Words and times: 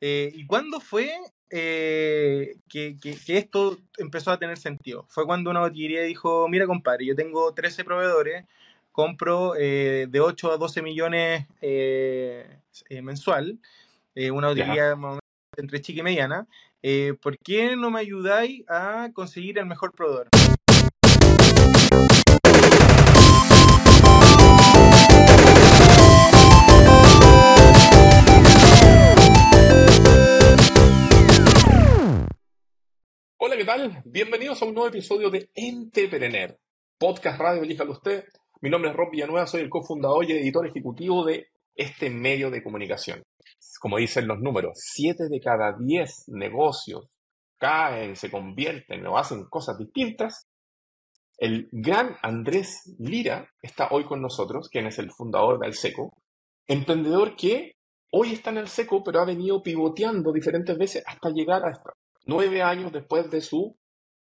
Eh, 0.00 0.30
¿Y 0.34 0.46
cuándo 0.46 0.80
fue 0.80 1.10
eh, 1.50 2.56
que, 2.68 2.98
esto 3.28 3.78
empezó 3.98 4.30
a 4.30 4.38
tener 4.38 4.58
sentido? 4.58 5.06
Fue 5.08 5.26
cuando 5.26 5.50
una 5.50 5.60
botillería 5.60 6.02
dijo, 6.02 6.48
mira 6.48 6.66
compadre, 6.66 7.06
yo 7.06 7.16
tengo 7.16 7.54
13 7.54 7.84
proveedores, 7.84 8.44
compro 8.92 9.52
de 9.52 10.20
8 10.20 10.52
a 10.52 10.56
12 10.56 10.82
millones 10.82 11.46
mensual, 13.02 13.58
una 14.14 14.48
botillería 14.48 14.96
entre 15.56 15.80
chica 15.82 16.00
y 16.00 16.02
mediana, 16.02 16.46
¿por 17.20 17.38
qué 17.38 17.76
no 17.76 17.90
me 17.90 18.00
ayudáis 18.00 18.64
a 18.68 19.10
conseguir 19.12 19.58
el 19.58 19.66
mejor 19.66 19.92
proveedor? 19.92 20.28
Tal? 33.66 34.00
Bienvenidos 34.04 34.62
a 34.62 34.64
un 34.64 34.74
nuevo 34.74 34.88
episodio 34.88 35.28
de 35.28 35.50
Entrepreneur, 35.52 36.56
podcast 36.98 37.40
radio, 37.40 37.64
elíjalo 37.64 37.92
usted. 37.94 38.22
Mi 38.60 38.70
nombre 38.70 38.92
es 38.92 38.96
Rob 38.96 39.10
Villanueva, 39.10 39.48
soy 39.48 39.62
el 39.62 39.68
cofundador 39.68 40.24
y 40.24 40.34
editor 40.34 40.68
ejecutivo 40.68 41.24
de 41.24 41.48
este 41.74 42.08
medio 42.08 42.48
de 42.48 42.62
comunicación. 42.62 43.24
Como 43.80 43.96
dicen 43.96 44.28
los 44.28 44.38
números, 44.38 44.74
7 44.76 45.24
de 45.28 45.40
cada 45.40 45.76
10 45.76 46.28
negocios 46.28 47.08
caen, 47.58 48.14
se 48.14 48.30
convierten 48.30 49.04
o 49.08 49.18
hacen 49.18 49.46
cosas 49.46 49.76
distintas. 49.76 50.46
El 51.36 51.68
gran 51.72 52.14
Andrés 52.22 52.94
Lira 53.00 53.50
está 53.62 53.88
hoy 53.90 54.04
con 54.04 54.22
nosotros, 54.22 54.68
quien 54.68 54.86
es 54.86 55.00
el 55.00 55.10
fundador 55.10 55.58
de 55.58 55.66
Alseco, 55.66 56.12
emprendedor 56.68 57.34
que 57.34 57.72
hoy 58.12 58.32
está 58.32 58.50
en 58.50 58.58
Alseco, 58.58 59.02
pero 59.02 59.22
ha 59.22 59.24
venido 59.24 59.60
pivoteando 59.60 60.30
diferentes 60.32 60.78
veces 60.78 61.02
hasta 61.04 61.30
llegar 61.30 61.64
a 61.64 61.72
esta 61.72 61.90
nueve 62.26 62.62
años 62.62 62.92
después 62.92 63.30
de 63.30 63.40
su 63.40 63.76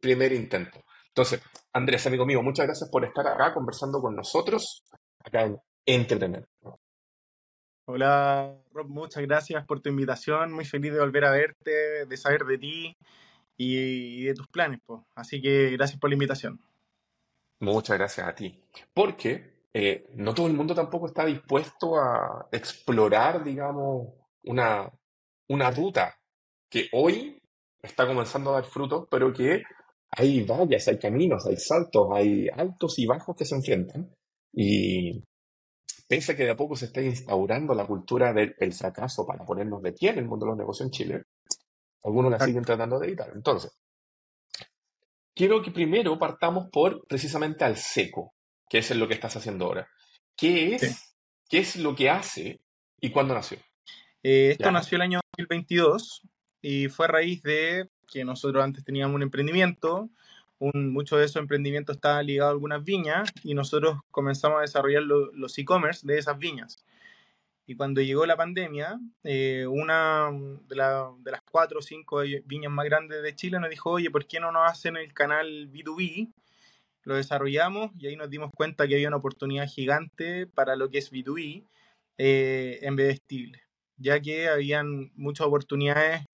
primer 0.00 0.33
intento. 0.33 0.83
Entonces, 1.08 1.41
Andrés, 1.72 2.06
amigo 2.06 2.27
mío, 2.27 2.42
muchas 2.42 2.66
gracias 2.66 2.91
por 2.91 3.05
estar 3.05 3.27
acá 3.27 3.52
conversando 3.55 4.00
con 4.00 4.16
nosotros, 4.16 4.84
acá 5.25 5.44
en 5.44 5.58
Entretener. 5.86 6.47
Hola, 7.86 8.56
Rob, 8.72 8.88
muchas 8.88 9.22
gracias 9.25 9.66
por 9.66 9.80
tu 9.80 9.88
invitación. 9.88 10.52
Muy 10.52 10.64
feliz 10.64 10.92
de 10.92 11.00
volver 11.00 11.25
a 11.25 11.33
verte, 11.33 12.06
de 12.06 12.16
saber 12.16 12.44
de 12.44 12.58
ti 12.58 12.97
y 13.56 14.25
de 14.25 14.34
tus 14.34 14.47
planes. 14.48 14.80
Pues. 14.86 15.00
Así 15.14 15.42
que 15.42 15.70
gracias 15.70 15.98
por 15.98 16.10
la 16.10 16.14
invitación. 16.14 16.60
Muchas 17.60 17.98
gracias 17.98 18.28
a 18.28 18.34
ti. 18.34 18.62
Porque 18.94 19.64
eh, 19.72 20.06
no 20.14 20.34
todo 20.34 20.47
el 20.47 20.55
mundo 20.55 20.75
tampoco 20.75 21.06
está 21.06 21.25
dispuesto 21.27 21.97
a 21.97 22.48
explorar, 22.53 23.42
digamos, 23.42 24.08
una, 24.44 24.91
una 25.48 25.70
ruta 25.70 26.14
que 26.69 26.88
hoy 26.92 27.39
está 27.83 28.06
comenzando 28.06 28.50
a 28.50 28.55
dar 28.55 28.64
frutos, 28.64 29.06
pero 29.11 29.33
que 29.33 29.62
hay 30.11 30.42
vallas, 30.42 30.89
hay 30.89 30.98
caminos, 30.98 31.47
hay 31.47 31.56
saltos, 31.56 32.09
hay 32.12 32.48
altos 32.48 32.98
y 32.98 33.06
bajos 33.06 33.37
que 33.37 33.45
se 33.45 33.55
enfrentan. 33.55 34.14
Y 34.53 35.22
pese 36.09 36.33
a 36.33 36.37
que 36.37 36.45
de 36.45 36.50
a 36.50 36.56
poco 36.56 36.75
se 36.77 36.87
está 36.87 37.00
instaurando 37.00 37.75
la 37.75 37.87
cultura 37.87 38.33
del 38.33 38.72
fracaso 38.72 39.25
para 39.27 39.45
ponernos 39.45 39.83
de 39.83 39.92
pie 39.92 40.11
en 40.11 40.19
el 40.19 40.27
mundo 40.27 40.47
de 40.47 40.50
los 40.50 40.59
negocios 40.59 40.87
en 40.87 40.92
Chile, 40.92 41.22
algunos 42.03 42.33
la 42.33 42.41
siguen 42.41 42.64
tratando 42.64 42.98
de 42.98 43.06
evitar. 43.06 43.31
Entonces, 43.34 43.72
quiero 45.34 45.62
que 45.62 45.70
primero 45.70 46.19
partamos 46.19 46.69
por 46.72 47.06
precisamente 47.06 47.65
al 47.65 47.77
seco, 47.77 48.34
que 48.69 48.78
es 48.78 48.91
lo 48.97 49.06
que 49.06 49.15
estás 49.15 49.37
haciendo 49.37 49.67
ahora. 49.67 49.89
¿Qué 50.37 50.75
es, 50.75 51.15
¿qué 51.48 51.59
es 51.59 51.77
lo 51.77 51.94
que 51.94 52.11
hace 52.11 52.61
y 53.00 53.11
cuándo 53.11 53.34
nació? 53.34 53.59
Eh, 54.22 54.50
esto 54.53 54.70
nació 54.70 54.97
el 54.97 55.03
año 55.03 55.20
2022 55.37 56.22
y 56.62 56.89
fue 56.89 57.06
a 57.06 57.08
raíz 57.08 57.42
de 57.42 57.89
que 58.06 58.25
nosotros 58.25 58.62
antes 58.62 58.84
teníamos 58.84 59.14
un 59.14 59.22
emprendimiento, 59.22 60.11
un, 60.58 60.94
de 60.94 61.25
esos 61.25 61.36
emprendimientos 61.36 61.97
estaba 61.97 62.22
ligado 62.22 62.50
a 62.50 62.53
algunas 62.53 62.84
viñas 62.84 63.30
y 63.42 63.55
nosotros 63.55 63.98
comenzamos 64.10 64.59
a 64.59 64.62
desarrollar 64.62 65.03
los 65.03 65.59
e-commerce 65.59 66.06
de 66.06 66.19
esas 66.19 66.38
viñas. 66.38 66.84
Y 67.66 67.76
cuando 67.76 68.00
llegó 68.00 68.26
la 68.26 68.37
pandemia, 68.37 68.98
eh, 69.22 69.65
una 69.66 70.31
de, 70.69 70.76
de, 71.22 71.31
las 71.31 71.41
cuatro 71.50 71.78
o 71.78 71.82
cinco 71.82 72.21
viñas 72.44 72.72
más 72.72 72.84
grandes 72.84 73.22
de 73.22 73.34
Chile 73.34 73.60
nos 73.60 73.71
dijo, 73.71 73.91
oye, 73.91 74.10
¿por 74.10 74.27
qué 74.27 74.41
no 74.41 74.50
nos 74.50 74.71
hacen 74.71 74.97
el 74.97 75.15
canal 75.15 75.71
B2B? 75.71 76.32
Lo 77.04 77.15
desarrollamos 77.15 77.92
y 77.97 78.09
ahí 78.09 78.16
nos 78.16 78.28
dimos 78.28 78.50
cuenta 78.54 78.87
que 78.87 78.94
había 78.94 79.09
una 79.09 79.19
oportunidad 79.19 79.69
gigante 79.69 80.47
para 80.47 80.77
lo 80.77 80.91
que 80.91 80.98
es 80.98 81.12
B2B 81.12 81.65
eh, 82.19 82.81
en 82.82 82.97
Bebestible, 82.97 83.62
ya 84.00 84.21
que 84.21 84.49
habían 84.49 85.12
muchas 85.15 85.47
oportunidades 85.47 86.25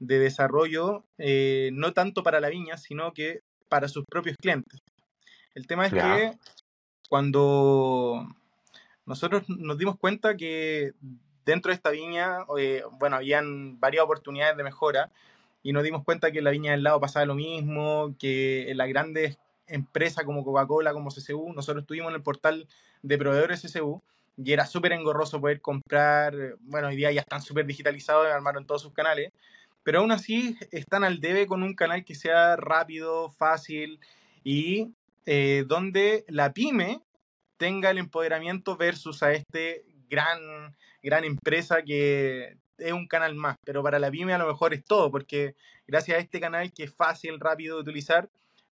de 0.00 0.18
desarrollo, 0.18 1.04
eh, 1.18 1.70
no 1.72 1.92
tanto 1.92 2.22
para 2.22 2.40
la 2.40 2.50
viña, 2.50 2.76
sino 2.76 3.12
que 3.12 3.40
para 3.68 3.88
sus 3.88 4.04
propios 4.04 4.36
clientes. 4.36 4.80
El 5.54 5.66
tema 5.66 5.86
es 5.86 5.92
que 5.92 6.32
cuando 7.08 8.26
nosotros 9.06 9.44
nos 9.48 9.78
dimos 9.78 9.96
cuenta 9.96 10.36
que 10.36 10.92
dentro 11.44 11.70
de 11.70 11.76
esta 11.76 11.90
viña, 11.90 12.38
eh, 12.58 12.82
bueno, 12.98 13.16
habían 13.16 13.78
varias 13.78 14.04
oportunidades 14.04 14.56
de 14.56 14.64
mejora 14.64 15.10
y 15.62 15.72
nos 15.72 15.84
dimos 15.84 16.02
cuenta 16.04 16.32
que 16.32 16.38
en 16.38 16.44
la 16.44 16.50
viña 16.50 16.72
del 16.72 16.82
lado 16.82 17.00
pasaba 17.00 17.24
lo 17.24 17.34
mismo, 17.34 18.14
que 18.18 18.70
en 18.70 18.76
las 18.76 18.88
grandes 18.88 19.38
empresas 19.66 20.24
como 20.24 20.44
Coca-Cola, 20.44 20.92
como 20.92 21.10
CCU, 21.10 21.52
nosotros 21.52 21.82
estuvimos 21.82 22.10
en 22.10 22.16
el 22.16 22.22
portal 22.22 22.66
de 23.02 23.18
proveedores 23.18 23.62
CCU 23.62 24.02
y 24.36 24.52
era 24.52 24.66
súper 24.66 24.92
engorroso 24.92 25.40
poder 25.40 25.60
comprar, 25.60 26.34
bueno, 26.60 26.88
hoy 26.88 26.96
día 26.96 27.12
ya 27.12 27.20
están 27.20 27.42
súper 27.42 27.66
digitalizados, 27.66 28.26
armaron 28.26 28.66
todos 28.66 28.82
sus 28.82 28.92
canales, 28.92 29.32
pero 29.82 30.00
aún 30.00 30.12
así 30.12 30.56
están 30.72 31.04
al 31.04 31.20
debe 31.20 31.46
con 31.46 31.62
un 31.62 31.74
canal 31.74 32.04
que 32.04 32.14
sea 32.14 32.56
rápido, 32.56 33.30
fácil 33.30 34.00
y 34.42 34.92
eh, 35.26 35.64
donde 35.66 36.24
la 36.28 36.52
pyme 36.52 37.00
tenga 37.56 37.90
el 37.90 37.98
empoderamiento 37.98 38.76
versus 38.76 39.22
a 39.22 39.32
este 39.32 39.84
gran, 40.08 40.74
gran 41.02 41.24
empresa 41.24 41.82
que 41.82 42.56
es 42.78 42.92
un 42.92 43.06
canal 43.06 43.34
más, 43.34 43.56
pero 43.64 43.82
para 43.82 43.98
la 43.98 44.10
pyme 44.10 44.32
a 44.32 44.38
lo 44.38 44.48
mejor 44.48 44.74
es 44.74 44.84
todo, 44.84 45.10
porque 45.10 45.54
gracias 45.86 46.18
a 46.18 46.20
este 46.20 46.40
canal 46.40 46.72
que 46.72 46.84
es 46.84 46.94
fácil, 46.94 47.38
rápido 47.38 47.76
de 47.76 47.82
utilizar, 47.82 48.28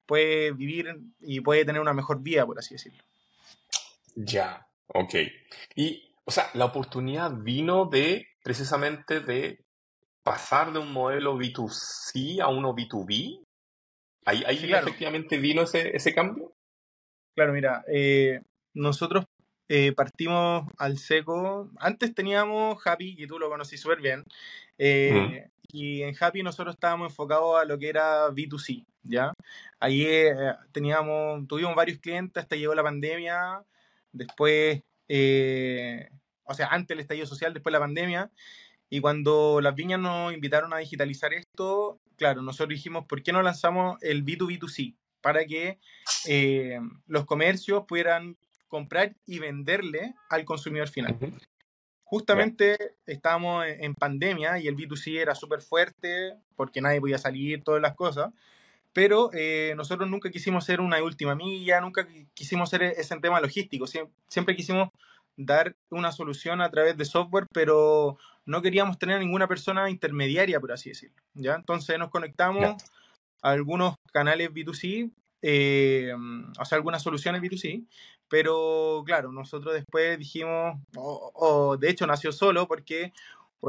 puede 0.06 0.52
vivir 0.52 1.00
y 1.20 1.42
puede 1.42 1.66
tener 1.66 1.82
una 1.82 1.94
mejor 1.94 2.22
vida, 2.22 2.46
por 2.46 2.58
así 2.58 2.76
decirlo. 2.76 3.04
Ya, 4.16 4.68
ok. 4.94 5.16
Y, 5.76 6.16
o 6.26 6.32
sea, 6.32 6.50
la 6.54 6.66
oportunidad 6.66 7.32
vino 7.34 7.86
de 7.86 8.28
precisamente 8.44 9.20
de 9.20 9.64
pasar 10.24 10.72
de 10.72 10.80
un 10.80 10.92
modelo 10.92 11.38
B2C 11.38 12.42
a 12.42 12.48
uno 12.48 12.76
B2B? 12.76 13.44
¿Ahí, 14.26 14.44
ahí 14.46 14.72
efectivamente 14.72 15.38
vino 15.38 15.64
ese, 15.64 15.96
ese, 15.96 16.14
cambio? 16.14 16.54
Claro, 17.36 17.54
mira, 17.54 17.84
eh, 17.88 18.42
nosotros 18.74 19.26
eh, 19.68 19.94
partimos 19.94 20.68
al 20.78 20.98
seco. 20.98 21.72
Antes 21.80 22.14
teníamos 22.14 22.78
Happy, 22.86 23.16
y 23.18 23.26
tú 23.26 23.40
lo 23.40 23.50
conocí 23.50 23.78
súper 23.78 24.00
bien. 24.00 24.24
Eh, 24.78 25.48
y 25.70 26.04
en 26.04 26.16
Happy 26.20 26.44
nosotros 26.44 26.76
estábamos 26.76 27.10
enfocados 27.10 27.60
a 27.60 27.66
lo 27.66 27.80
que 27.80 27.90
era 27.90 28.28
B2C, 28.30 28.86
¿ya? 29.04 29.34
Ahí 29.80 30.06
teníamos, 30.72 31.48
tuvimos 31.48 31.76
varios 31.76 32.00
clientes 32.00 32.44
hasta 32.44 32.56
llegó 32.56 32.76
la 32.76 32.84
pandemia. 32.84 33.64
Después, 34.12 34.82
o 35.08 36.54
sea, 36.54 36.68
antes 36.68 36.96
el 36.96 37.02
estallido 37.02 37.26
social, 37.26 37.54
después 37.54 37.72
la 37.72 37.80
pandemia. 37.80 38.32
Y 38.90 39.00
cuando 39.00 39.62
las 39.62 39.74
viñas 39.74 40.00
nos 40.00 40.34
invitaron 40.34 40.74
a 40.74 40.80
digitalizar 40.80 41.34
esto, 41.34 42.02
claro, 42.18 42.42
nosotros 42.42 42.70
dijimos, 42.70 43.06
¿por 43.06 43.24
qué 43.24 43.32
no 43.32 43.42
lanzamos 43.42 43.98
el 44.02 44.26
B2B2C? 44.26 44.96
Para 45.22 45.46
que 45.46 45.80
eh, 46.28 46.80
los 47.08 47.26
comercios 47.26 47.86
pudieran 47.88 48.38
comprar 48.68 49.16
y 49.26 49.40
venderle 49.40 50.14
al 50.30 50.44
consumidor 50.44 50.90
final. 50.90 51.18
Justamente 52.04 52.96
estábamos 53.06 53.66
en 53.66 53.96
pandemia 53.96 54.60
y 54.60 54.68
el 54.68 54.76
B2C 54.76 55.20
era 55.20 55.36
súper 55.36 55.62
fuerte 55.62 56.36
porque 56.58 56.82
nadie 56.82 57.00
podía 57.00 57.18
salir, 57.18 57.64
todas 57.64 57.82
las 57.82 57.96
cosas. 57.96 58.34
Pero 58.94 59.30
eh, 59.34 59.74
nosotros 59.76 60.10
nunca 60.10 60.30
quisimos 60.30 60.66
ser 60.66 60.82
una 60.82 61.02
última 61.02 61.36
milla, 61.36 61.80
nunca 61.82 62.08
quisimos 62.34 62.70
ser 62.70 62.84
e-, 62.84 62.92
ese 62.98 63.18
tema 63.20 63.40
logístico. 63.40 63.86
siempre 64.28 64.56
quisimos 64.56 64.90
dar 65.38 65.76
una 65.90 66.12
solución 66.12 66.62
a 66.62 66.70
través 66.70 66.98
de 66.98 67.06
software, 67.06 67.48
pero 67.54 68.18
no 68.46 68.62
queríamos 68.62 68.98
tener 68.98 69.20
ninguna 69.20 69.48
persona 69.48 69.90
intermediaria, 69.90 70.60
por 70.60 70.72
así 70.72 70.90
decirlo. 70.90 71.16
¿ya? 71.34 71.56
Entonces 71.56 71.98
nos 71.98 72.10
conectamos 72.10 72.84
a 73.42 73.50
algunos 73.52 73.96
canales 74.12 74.52
B2C, 74.52 75.12
eh, 75.42 76.14
o 76.60 76.66
sea, 76.66 76.76
algunas 76.76 77.02
soluciones 77.02 77.42
B2C, 77.42 77.86
pero 78.28 79.04
claro, 79.06 79.32
nosotros 79.32 79.74
después 79.74 80.18
dijimos, 80.18 80.78
o, 80.96 81.78
de 81.78 81.90
hecho 81.90 82.08
nació 82.08 82.32
solo 82.32 82.68
porque 82.68 83.14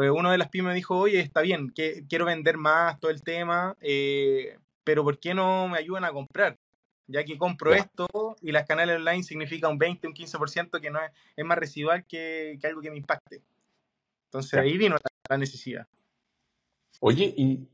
eh, 0.00 0.10
uno 0.10 0.30
de 0.30 0.38
las 0.38 0.50
pymes 0.50 0.74
dijo, 0.74 0.98
oye, 0.98 1.20
está 1.20 1.40
bien, 1.40 1.70
que, 1.70 2.04
quiero 2.08 2.26
vender 2.26 2.58
más 2.58 3.00
todo 3.00 3.10
el 3.10 3.22
tema, 3.22 3.76
eh, 3.80 4.58
pero 4.84 5.05
¿por 5.05 5.19
qué 5.19 5.34
no 5.34 5.69
me 5.69 5.79
ayudan 5.79 6.05
a 6.05 6.12
comprar? 6.12 6.58
ya 7.06 7.25
que 7.25 7.38
compro 7.38 7.75
esto 7.75 8.37
y 8.40 8.52
las 8.52 8.67
canales 8.67 8.96
online 8.96 9.23
significa 9.23 9.69
un 9.69 9.79
20, 9.79 10.08
un 10.08 10.14
15% 10.14 10.81
que 10.81 10.90
no 10.90 11.00
es, 11.02 11.11
es 11.37 11.44
más 11.44 11.58
residual 11.58 12.06
que, 12.06 12.56
que, 12.61 12.67
algo 12.67 12.81
que 12.81 12.90
me 12.90 12.96
impacte. 12.96 13.43
Entonces 14.26 14.58
ahí 14.58 14.76
vino 14.79 14.96
la, 15.29 15.37
necesidad. 15.37 15.87
Oye, 17.00 17.32
y 17.37 17.69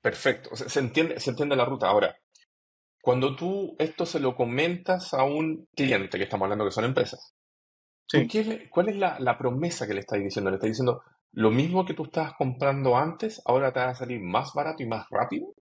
perfecto, 0.00 0.54
se, 0.54 0.78
entiende, 0.80 1.18
se 1.20 1.30
entiende 1.30 1.56
la 1.56 1.64
ruta. 1.64 1.88
Ahora, 1.88 2.16
cuando 3.00 3.34
tú 3.36 3.74
esto 3.78 4.04
se 4.04 4.20
lo 4.20 4.34
comentas 4.34 5.14
a 5.14 5.24
un 5.24 5.68
cliente, 5.74 6.18
que 6.18 6.24
estamos 6.24 6.44
hablando 6.44 6.64
que 6.64 6.72
son 6.72 6.84
empresas, 6.84 7.34
¿cuál 8.70 8.88
es 8.88 8.96
la, 8.96 9.18
la, 9.18 9.38
promesa 9.38 9.86
que 9.86 9.94
le 9.94 10.00
estás 10.00 10.18
diciendo? 10.18 10.50
¿Le 10.50 10.56
estás 10.56 10.70
diciendo 10.70 11.02
lo 11.32 11.50
mismo 11.50 11.84
que 11.84 11.94
tú 11.94 12.04
estabas 12.04 12.34
comprando 12.34 12.96
antes, 12.96 13.42
ahora 13.44 13.72
te 13.72 13.80
va 13.80 13.90
a 13.90 13.94
salir 13.94 14.20
más 14.20 14.52
barato 14.54 14.82
y 14.82 14.86
más 14.86 15.06
rápido? 15.10 15.55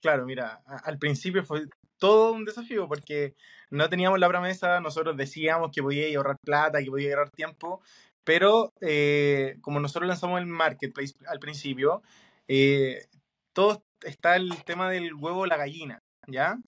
Claro, 0.00 0.24
mira, 0.26 0.62
al 0.84 0.98
principio 0.98 1.44
fue 1.44 1.66
todo 1.98 2.32
un 2.32 2.44
desafío 2.44 2.86
porque 2.88 3.34
no 3.70 3.88
teníamos 3.88 4.18
la 4.18 4.28
promesa, 4.28 4.80
nosotros 4.80 5.16
decíamos 5.16 5.70
que 5.72 5.82
podía 5.82 6.16
ahorrar 6.16 6.38
plata, 6.38 6.82
que 6.82 6.90
podía 6.90 7.10
ahorrar 7.10 7.30
tiempo, 7.30 7.82
pero 8.24 8.72
eh, 8.80 9.56
como 9.60 9.80
nosotros 9.80 10.08
lanzamos 10.08 10.40
el 10.40 10.46
marketplace 10.46 11.14
al 11.26 11.38
principio, 11.38 12.02
eh, 12.46 13.06
todo 13.52 13.82
está 14.02 14.36
el 14.36 14.62
tema 14.64 14.88
del 14.90 15.14
huevo 15.14 15.40
o 15.40 15.46
la 15.46 15.56
gallina, 15.56 16.00
¿ya? 16.26 16.58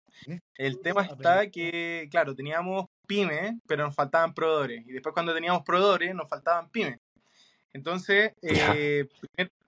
El 0.57 0.81
tema 0.81 1.03
está 1.03 1.51
que, 1.51 2.09
claro, 2.11 2.35
teníamos 2.35 2.87
pymes, 3.07 3.55
pero 3.67 3.85
nos 3.85 3.95
faltaban 3.95 4.35
proveedores. 4.35 4.87
Y 4.87 4.93
después 4.93 5.13
cuando 5.13 5.33
teníamos 5.33 5.63
proveedores, 5.63 6.15
nos 6.15 6.29
faltaban 6.29 6.69
pymes. 6.71 6.99
Entonces, 7.73 8.33
eh, 8.43 9.07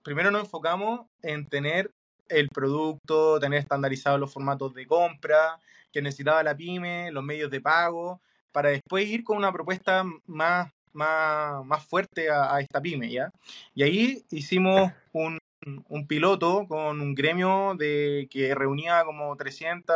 primero 0.03 0.29
nos 0.31 0.43
enfocamos 0.43 1.07
en 1.21 1.47
tener 1.47 1.91
el 2.29 2.49
producto, 2.49 3.39
tener 3.39 3.59
estandarizados 3.59 4.19
los 4.19 4.31
formatos 4.31 4.73
de 4.73 4.87
compra 4.87 5.59
que 5.91 6.01
necesitaba 6.01 6.43
la 6.43 6.57
pyme, 6.57 7.11
los 7.11 7.23
medios 7.23 7.51
de 7.51 7.61
pago, 7.61 8.19
para 8.51 8.69
después 8.69 9.07
ir 9.07 9.23
con 9.23 9.37
una 9.37 9.53
propuesta 9.53 10.03
más, 10.25 10.71
más, 10.91 11.63
más 11.65 11.85
fuerte 11.85 12.29
a, 12.29 12.59
esta 12.59 12.81
pyme, 12.81 13.11
¿ya? 13.11 13.29
Y 13.75 13.83
ahí 13.83 14.25
hicimos 14.31 14.91
un, 15.11 15.37
un, 15.87 16.07
piloto 16.07 16.65
con 16.67 16.99
un 16.99 17.13
gremio 17.13 17.75
de, 17.77 18.27
que 18.29 18.55
reunía 18.55 19.03
como 19.05 19.35
300, 19.35 19.95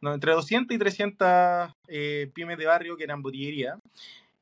no, 0.00 0.14
entre 0.14 0.32
200 0.32 0.74
y 0.74 0.78
300 0.78 1.70
eh, 1.88 2.30
pymes 2.34 2.58
de 2.58 2.66
barrio 2.66 2.96
que 2.96 3.04
eran 3.04 3.22
botillería. 3.22 3.78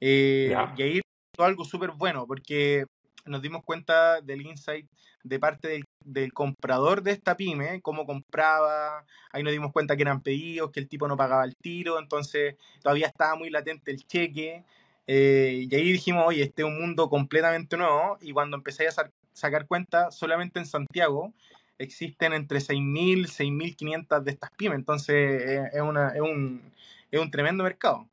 Eh, 0.00 0.54
y 0.76 0.82
ahí 0.82 1.00
algo 1.38 1.64
súper 1.64 1.90
bueno, 1.90 2.26
porque 2.26 2.86
nos 3.26 3.42
dimos 3.42 3.64
cuenta 3.64 4.20
del 4.20 4.42
insight 4.42 4.88
de 5.22 5.38
parte 5.40 5.82
del, 6.04 6.32
comprador 6.32 7.02
de 7.02 7.10
esta 7.10 7.36
pyme, 7.36 7.80
cómo 7.82 8.06
compraba, 8.06 9.04
ahí 9.32 9.42
nos 9.42 9.52
dimos 9.52 9.72
cuenta 9.72 9.96
que 9.96 10.02
eran 10.02 10.22
pedidos, 10.22 10.70
que 10.70 10.80
el 10.80 10.88
tipo 10.88 11.08
no 11.08 11.16
pagaba 11.16 11.44
el 11.44 11.56
tiro, 11.56 11.98
entonces 11.98 12.54
todavía 12.80 13.08
estaba 13.08 13.34
muy 13.34 13.50
latente 13.50 13.90
el 13.90 14.06
cheque, 14.06 14.64
eh, 15.08 15.66
y 15.68 15.74
ahí 15.74 15.92
dijimos, 15.92 16.24
oye, 16.26 16.44
este 16.44 16.62
es 16.62 16.68
un 16.68 16.80
mundo 16.80 17.08
completamente 17.08 17.76
nuevo, 17.76 18.18
y 18.20 18.32
cuando 18.32 18.56
empecé 18.56 18.86
a 18.86 19.10
sacar 19.32 19.66
cuenta, 19.66 20.12
solamente 20.12 20.60
en 20.60 20.66
Santiago 20.66 21.32
existen 21.78 22.32
entre 22.32 22.60
6.000 22.60 23.26
6.500 23.26 24.22
de 24.22 24.30
estas 24.30 24.50
pymes, 24.52 24.78
entonces 24.78 25.14
eh, 25.14 25.70
es, 25.72 25.80
una, 25.80 26.10
es, 26.10 26.20
un, 26.20 26.72
es 27.10 27.20
un 27.20 27.30
tremendo 27.30 27.64
mercado. 27.64 28.08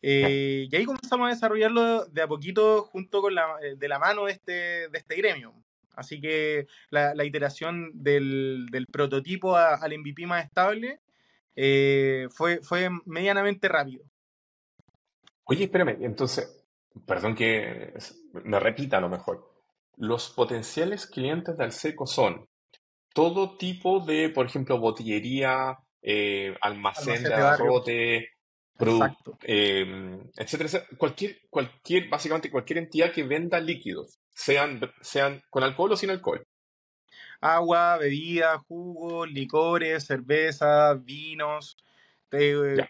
Eh, 0.00 0.68
y 0.70 0.76
ahí 0.76 0.84
comenzamos 0.84 1.26
a 1.26 1.34
desarrollarlo 1.34 2.06
de 2.06 2.22
a 2.22 2.28
poquito 2.28 2.84
junto 2.84 3.20
con 3.20 3.34
la, 3.34 3.56
eh, 3.62 3.74
de 3.76 3.88
la 3.88 3.98
mano 3.98 4.26
de 4.26 4.32
este, 4.32 4.52
de 4.88 4.98
este 4.98 5.16
gremio. 5.16 5.54
Así 5.96 6.20
que 6.20 6.68
la, 6.90 7.14
la 7.14 7.24
iteración 7.24 7.90
del, 7.92 8.66
del, 8.70 8.86
prototipo 8.86 9.56
al 9.56 9.98
MVP 9.98 10.26
más 10.26 10.44
estable 10.44 11.00
eh, 11.56 12.28
fue, 12.30 12.60
fue 12.62 12.88
medianamente 13.04 13.66
rápido. 13.66 14.04
Oye, 15.42 15.64
espérame, 15.64 15.96
entonces, 16.02 16.64
perdón 17.04 17.34
que 17.34 17.94
me 18.44 18.60
repita 18.60 18.98
a 18.98 19.00
lo 19.00 19.08
mejor. 19.08 19.50
Los 19.96 20.30
potenciales 20.30 21.08
clientes 21.08 21.56
del 21.56 21.72
SECO 21.72 22.06
son 22.06 22.48
todo 23.12 23.56
tipo 23.56 23.98
de, 23.98 24.28
por 24.28 24.46
ejemplo, 24.46 24.78
botillería, 24.78 25.80
almacén, 26.60 27.24
de, 27.24 27.30
de 27.30 28.28
Exacto. 28.78 29.38
Em, 29.42 30.20
etcétera, 30.36 30.84
Cualquier, 30.96 31.40
cualquier, 31.50 32.08
básicamente 32.08 32.50
cualquier 32.50 32.78
entidad 32.78 33.12
que 33.12 33.24
venda 33.24 33.60
líquidos, 33.60 34.18
sean, 34.30 34.80
sean 35.00 35.42
con 35.50 35.64
alcohol 35.64 35.92
o 35.92 35.96
sin 35.96 36.10
alcohol. 36.10 36.46
Agua, 37.40 37.98
bebida, 37.98 38.58
jugos, 38.58 39.30
licores, 39.30 40.04
cerveza, 40.04 40.94
vinos, 40.94 41.76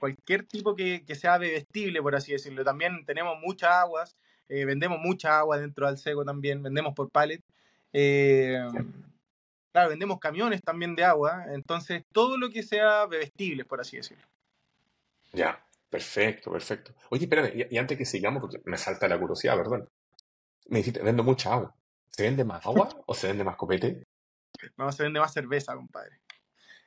cualquier 0.00 0.46
tipo 0.46 0.74
que, 0.74 1.02
sea 1.14 1.38
bebestible, 1.38 2.02
por 2.02 2.14
así 2.14 2.32
decirlo. 2.32 2.64
También 2.64 3.04
tenemos 3.04 3.38
muchas 3.40 3.70
aguas, 3.70 4.16
eh, 4.48 4.64
vendemos 4.64 4.98
mucha 5.00 5.38
agua 5.38 5.58
dentro 5.58 5.86
del 5.86 5.98
seco 5.98 6.24
también, 6.24 6.62
vendemos 6.62 6.94
por 6.94 7.10
pallet. 7.10 7.42
Em, 7.92 8.72
claro, 9.72 9.90
vendemos 9.90 10.18
camiones 10.18 10.62
también 10.62 10.94
de 10.94 11.04
agua, 11.04 11.44
entonces 11.52 12.02
todo 12.12 12.36
lo 12.36 12.50
que 12.50 12.62
sea 12.62 13.06
bebestible, 13.06 13.64
por 13.64 13.80
así 13.80 13.96
decirlo. 13.96 14.26
Ya. 15.32 15.62
Perfecto, 15.90 16.52
perfecto. 16.52 16.94
Oye, 17.10 17.24
espérame, 17.24 17.66
y, 17.70 17.78
antes 17.78 17.96
que 17.96 18.04
sigamos, 18.04 18.42
porque 18.42 18.60
me 18.64 18.76
salta 18.76 19.08
la 19.08 19.18
curiosidad, 19.18 19.56
perdón. 19.56 19.88
Me 20.66 20.78
dijiste, 20.78 21.02
vendo 21.02 21.24
mucha 21.24 21.52
agua. 21.52 21.74
¿Se 22.10 22.24
vende 22.24 22.44
más 22.44 22.64
agua 22.66 22.88
o 23.06 23.14
se 23.14 23.28
vende 23.28 23.44
más 23.44 23.56
copete? 23.56 24.06
No, 24.76 24.92
se 24.92 25.04
vende 25.04 25.20
más 25.20 25.32
cerveza, 25.32 25.74
compadre. 25.74 26.20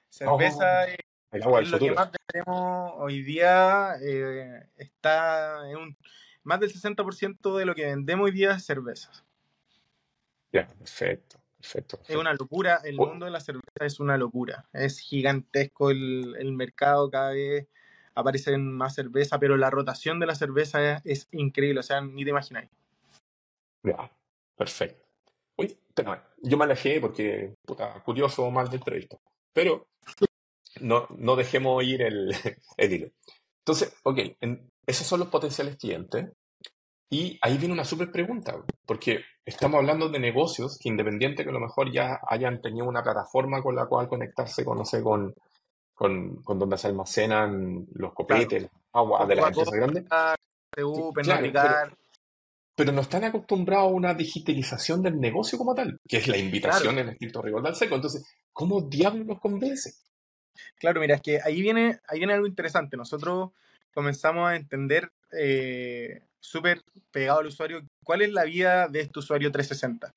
Cerveza 0.10 0.84
oh, 0.84 1.36
es, 1.36 1.46
agua 1.46 1.62
lo 1.62 1.80
que 1.80 1.92
más 1.92 2.12
tenemos 2.28 2.94
hoy 2.98 3.24
día. 3.24 3.96
Eh, 4.02 4.70
está 4.76 5.68
en 5.70 5.78
un, 5.78 5.98
más 6.44 6.60
del 6.60 6.72
60% 6.72 7.58
de 7.58 7.66
lo 7.66 7.74
que 7.74 7.86
vendemos 7.86 8.26
hoy 8.26 8.32
día 8.32 8.52
es 8.52 8.66
cervezas. 8.66 9.26
Ya, 10.52 10.68
perfecto, 10.68 11.42
perfecto, 11.58 12.02
Es 12.08 12.16
una 12.18 12.34
locura, 12.34 12.82
el 12.84 12.98
mundo 12.98 13.26
de 13.26 13.32
la 13.32 13.40
cerveza 13.40 13.86
es 13.86 14.00
una 14.02 14.18
locura. 14.18 14.68
Es 14.74 15.00
gigantesco 15.00 15.92
el, 15.92 16.36
el 16.38 16.52
mercado 16.52 17.10
cada 17.10 17.32
vez 17.32 17.70
aparecen 18.16 18.72
más 18.72 18.96
cerveza, 18.96 19.40
pero 19.40 19.58
la 19.58 19.70
rotación 19.70 20.20
de 20.20 20.26
la 20.26 20.36
cerveza 20.36 21.02
es, 21.04 21.28
increíble, 21.32 21.80
o 21.80 21.84
sea, 21.84 22.02
ni 22.02 22.24
te 22.24 22.30
imagináis. 22.30 22.70
Ya, 23.84 24.12
perfecto. 24.56 25.06
Uy, 25.58 25.78
espérame, 25.88 26.22
yo 26.42 26.58
me 26.58 26.66
alejé 26.66 27.00
porque, 27.00 27.54
puta, 27.66 28.02
curioso 28.04 28.50
mal 28.52 28.70
del 28.70 28.80
proyecto. 28.80 29.20
Pero 29.54 29.88
no, 30.80 31.08
no 31.18 31.36
dejemos 31.36 31.84
ir 31.84 32.02
el, 32.02 32.32
el 32.78 32.94
hilo. 32.94 33.12
Entonces, 33.60 33.94
ok, 34.04 34.20
esos 34.86 35.08
son 35.08 35.20
los 35.20 35.30
potenciales 35.30 35.78
clientes. 35.78 36.32
Y 37.14 37.38
ahí 37.42 37.58
viene 37.58 37.74
una 37.74 37.84
súper 37.84 38.10
pregunta, 38.10 38.56
porque 38.86 39.20
estamos 39.46 39.80
hablando 39.80 40.08
de 40.08 40.18
negocios 40.18 40.80
que 40.82 40.88
independiente 40.88 41.44
que 41.44 41.50
a 41.50 41.54
lo 41.54 41.60
mejor 41.60 41.92
ya 41.92 42.22
hayan 42.26 42.62
tenido 42.62 42.86
una 42.88 43.04
plataforma 43.04 43.62
con 43.62 43.76
la 43.76 43.86
cual 43.86 44.08
conectarse, 44.08 44.64
con, 44.64 44.78
no 44.78 44.86
sé, 44.86 45.04
con, 45.04 45.36
con, 46.02 46.38
con 46.38 46.58
donde 46.58 46.80
se 46.80 46.88
almacenan 46.88 47.86
los 47.94 48.12
copetes, 48.16 48.68
agua 48.92 49.24
de 49.28 49.36
las 49.36 49.50
empresas 49.50 49.72
grandes. 49.72 50.06
pero, 52.76 52.92
no 52.92 53.02
están 53.02 53.24
acostumbrados 53.26 53.86
a 53.86 53.94
una 53.94 54.16
digitalización 54.16 55.04
del 55.04 55.20
negocio 55.20 55.60
como 55.60 55.76
tal, 55.76 56.00
que 56.08 56.18
es 56.18 56.28
la 56.28 56.38
invitación 56.38 56.98
en 56.98 57.06
el 57.06 57.14
estricto 57.14 57.44
rigor 57.44 57.62
del 57.62 57.76
seco. 57.76 57.94
Entonces, 57.94 58.26
¿cómo 58.52 58.82
diablos 58.82 59.28
los 59.28 59.40
convence? 59.40 59.92
Claro, 60.80 61.02
mira, 61.02 61.18
es 61.18 61.22
que 61.22 61.40
ahí 61.44 61.62
viene, 61.62 62.00
ahí 62.08 62.18
viene 62.18 62.34
algo 62.34 62.48
interesante. 62.48 62.98
Nosotros 62.98 63.52
comenzamos 63.94 64.50
a 64.50 64.56
entender 64.56 65.12
eh, 65.32 66.24
súper 66.40 66.82
pegado 67.12 67.42
al 67.42 67.46
usuario 67.46 67.84
cuál 68.04 68.24
es 68.24 68.32
la 68.32 68.46
vida 68.46 68.88
de 68.88 69.02
este 69.02 69.20
usuario 69.20 69.52
360. 69.52 70.12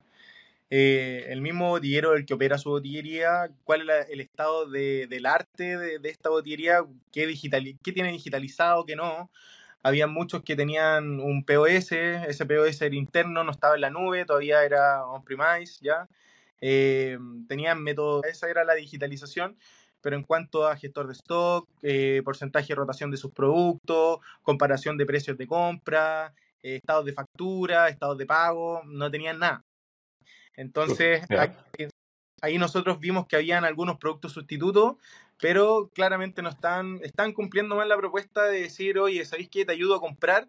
Eh, 0.71 1.26
el 1.28 1.40
mismo 1.42 1.71
botillero 1.71 2.14
el 2.14 2.25
que 2.26 2.35
opera 2.35 2.59
su 2.59 2.71
botillería, 2.71 3.50
cuál 3.64 3.88
es 3.90 4.09
el 4.11 4.21
estado 4.21 4.66
del 4.68 5.26
arte 5.26 5.76
de, 5.76 6.09
esta 6.09 6.30
botillería, 6.30 6.85
qué, 7.12 7.26
digital, 7.26 7.64
qué 7.83 7.92
tiene 7.92 8.12
digitalizado, 8.12 8.85
qué 8.87 8.97
no. 8.97 9.30
Había 9.83 10.06
muchos 10.06 10.42
que 10.42 10.56
tenían 10.56 11.21
un 11.21 11.44
POS, 11.44 11.92
ese 11.92 12.47
POS 12.47 12.83
era 12.83 12.94
interno, 12.94 13.44
no 13.44 13.52
estaba 13.52 13.75
en 13.75 13.83
la 13.83 13.90
nube, 13.90 14.25
todavía 14.25 14.64
era 14.64 15.06
on-premise, 15.06 15.78
¿ya? 15.83 16.09
Eh, 16.61 17.18
tenían 17.49 17.83
métodos, 17.83 18.25
esa 18.25 18.49
era 18.49 18.64
la 18.64 18.75
digitalización, 18.75 19.59
pero 20.00 20.16
en 20.16 20.23
cuanto 20.25 20.66
a 20.66 20.76
gestor 20.76 21.06
de 21.06 21.12
stock, 21.14 21.68
eh, 21.83 22.23
porcentaje 22.25 22.68
de 22.68 22.75
rotación 22.76 23.11
de 23.11 23.18
sus 23.18 23.33
productos, 23.33 24.21
comparación 24.42 24.97
de 24.97 25.06
precios 25.06 25.37
de 25.37 25.47
compra, 25.47 26.35
estados 26.62 27.04
de 27.04 27.12
factura, 27.12 27.88
estados 27.88 28.16
de 28.18 28.26
pago, 28.26 28.83
no 28.87 29.11
tenían 29.11 29.38
nada. 29.38 29.64
Entonces, 30.57 31.23
ahí, 32.41 32.59
nosotros 32.59 33.01
vimos 33.01 33.27
que 33.27 33.37
habían 33.37 33.65
algunos 33.65 33.99
productos 33.99 34.33
sustitutos, 34.33 34.97
pero 35.41 35.91
claramente 35.95 36.43
no 36.43 36.51
están, 36.51 37.01
están 37.03 37.33
cumpliendo 37.33 37.77
mal 37.77 37.89
la 37.89 37.97
propuesta 37.97 38.45
de 38.45 38.63
decir, 38.63 38.99
oye, 38.99 39.25
¿sabéis 39.25 39.49
qué? 39.49 39.65
Te 39.65 39.73
ayudo 39.73 39.97
a 39.97 40.01
comprar, 40.01 40.49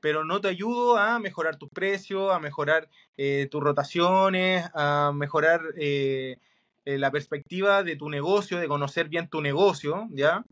pero 0.00 0.24
no 0.24 0.40
te 0.40 0.48
ayudo 0.48 0.96
a 0.96 1.18
mejorar 1.18 1.56
tus 1.56 1.70
precios, 1.70 2.32
a 2.32 2.40
mejorar 2.40 2.88
eh, 3.16 3.48
tus 3.50 3.62
rotaciones, 3.62 4.68
a 4.74 5.12
mejorar 5.14 5.60
eh, 5.76 6.38
eh, 6.84 6.98
la 6.98 7.10
perspectiva 7.10 7.82
de 7.84 7.96
tu 7.96 8.08
negocio, 8.08 8.58
de 8.58 8.68
conocer 8.68 9.08
bien 9.08 9.28
tu 9.28 9.40
negocio, 9.40 10.08
¿ya? 10.10 10.44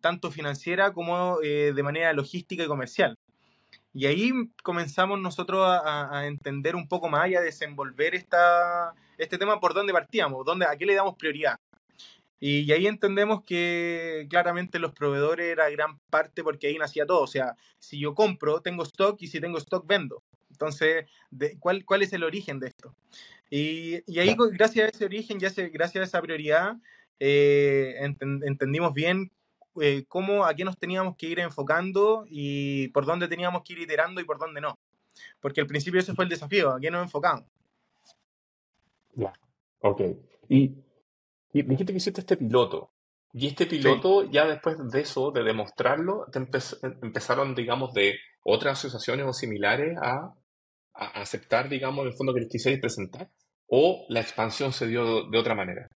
tanto 0.00 0.30
financiera 0.30 0.92
como 0.92 1.40
de 1.40 1.82
manera 1.82 2.12
logística 2.12 2.62
y 2.62 2.68
comercial. 2.68 3.18
Y 3.94 4.06
ahí 4.06 4.32
comenzamos 4.62 5.20
nosotros 5.20 5.66
a, 5.66 6.26
entender 6.26 6.74
un 6.76 6.88
poco 6.88 7.08
más 7.08 7.28
y 7.28 7.34
a 7.34 7.40
desenvolver 7.40 8.14
esta, 8.14 8.94
este 9.18 9.36
tema 9.38 9.60
por 9.60 9.74
dónde 9.74 9.92
partíamos, 9.92 10.44
dónde, 10.46 10.66
a 10.66 10.76
qué 10.76 10.86
le 10.86 10.94
damos 10.94 11.16
prioridad. 11.16 11.58
Y, 12.40 12.72
ahí 12.72 12.86
entendemos 12.86 13.44
que 13.44 14.26
claramente 14.28 14.78
los 14.78 14.92
proveedores 14.92 15.46
era 15.46 15.70
gran 15.70 15.98
parte 16.10 16.42
porque 16.42 16.66
ahí 16.66 16.78
nacía 16.78 17.06
todo. 17.06 17.20
O 17.20 17.26
sea, 17.26 17.54
si 17.78 18.00
yo 18.00 18.14
compro, 18.14 18.60
tengo 18.60 18.82
stock 18.82 19.20
y 19.20 19.28
si 19.28 19.40
tengo 19.40 19.58
stock, 19.58 19.86
vendo. 19.86 20.22
Entonces, 20.50 21.06
de, 21.30 21.58
¿cuál, 21.58 21.84
¿cuál 21.84 22.02
es 22.02 22.12
el 22.12 22.24
origen 22.24 22.58
de 22.58 22.68
esto? 22.68 22.94
Y, 23.50 24.02
y 24.12 24.18
ahí, 24.18 24.34
gracias 24.52 24.86
a 24.86 24.88
ese 24.88 25.04
origen, 25.04 25.38
ya 25.38 25.50
gracias 25.72 26.02
a 26.02 26.06
esa 26.06 26.22
prioridad, 26.22 26.76
eh, 27.20 27.94
entendimos 28.00 28.92
bien 28.94 29.30
eh, 29.80 30.04
cómo, 30.08 30.44
a 30.44 30.54
qué 30.54 30.64
nos 30.64 30.78
teníamos 30.78 31.16
que 31.16 31.26
ir 31.26 31.38
enfocando 31.38 32.24
y 32.28 32.88
por 32.88 33.06
dónde 33.06 33.28
teníamos 33.28 33.62
que 33.62 33.74
ir 33.74 33.80
iterando 33.80 34.20
y 34.20 34.24
por 34.24 34.38
dónde 34.38 34.60
no. 34.60 34.78
Porque 35.40 35.60
al 35.60 35.66
principio 35.66 36.00
ese 36.00 36.14
fue 36.14 36.24
el 36.24 36.30
desafío, 36.30 36.72
a 36.72 36.80
qué 36.80 36.90
nos 36.90 37.02
enfocamos. 37.02 37.44
Ya, 39.14 39.32
ok. 39.80 40.00
Y, 40.48 40.74
y, 41.52 41.62
dijiste 41.62 41.92
que 41.92 41.98
hiciste 41.98 42.20
este 42.20 42.36
piloto. 42.36 42.90
Y 43.34 43.46
este 43.46 43.66
piloto, 43.66 44.30
ya 44.30 44.46
después 44.46 44.76
de 44.90 45.00
eso, 45.00 45.30
de 45.30 45.42
demostrarlo, 45.42 46.26
empezaron, 46.34 47.54
digamos, 47.54 47.94
de 47.94 48.16
otras 48.42 48.78
asociaciones 48.78 49.26
o 49.26 49.32
similares 49.32 49.96
a, 50.02 50.34
aceptar, 50.94 51.70
digamos, 51.70 52.04
el 52.04 52.12
fondo 52.12 52.34
que 52.34 52.40
les 52.40 52.50
quisierais 52.50 52.80
presentar. 52.80 53.30
¿O 53.66 54.04
la 54.10 54.20
expansión 54.20 54.74
se 54.74 54.86
dio 54.86 55.30
de 55.30 55.38
otra 55.38 55.54
manera? 55.54 55.88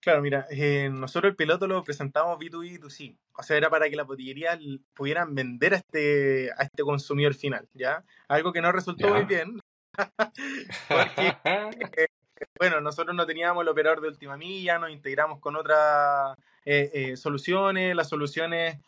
Claro, 0.00 0.22
mira, 0.22 0.46
eh, 0.50 0.88
nosotros 0.90 1.30
el 1.30 1.36
piloto 1.36 1.66
lo 1.66 1.84
presentamos 1.84 2.38
B2B, 2.38 2.80
B2C. 2.80 3.18
O 3.36 3.42
sea, 3.42 3.58
era 3.58 3.68
para 3.68 3.88
que 3.90 3.96
la 3.96 4.04
botillería 4.04 4.58
pudieran 4.94 5.34
vender 5.34 5.74
a 5.74 5.76
este, 5.76 6.50
a 6.56 6.62
este 6.62 6.82
consumidor 6.82 7.34
final, 7.34 7.68
¿ya? 7.74 8.02
Algo 8.28 8.52
que 8.52 8.62
no 8.62 8.72
resultó 8.72 9.08
muy 9.08 9.24
bien. 9.24 9.60
porque, 10.88 11.36
eh, 11.44 12.06
bueno, 12.58 12.80
nosotros 12.80 13.14
no 13.14 13.26
teníamos 13.26 13.62
el 13.62 13.68
operador 13.68 14.00
de 14.00 14.08
última 14.08 14.38
milla, 14.38 14.78
nos 14.78 14.90
integramos 14.90 15.38
con 15.38 15.56
otras 15.56 16.34
eh, 16.64 17.14
soluciones. 17.16 17.94
Las 17.94 18.08
soluciones 18.08 18.78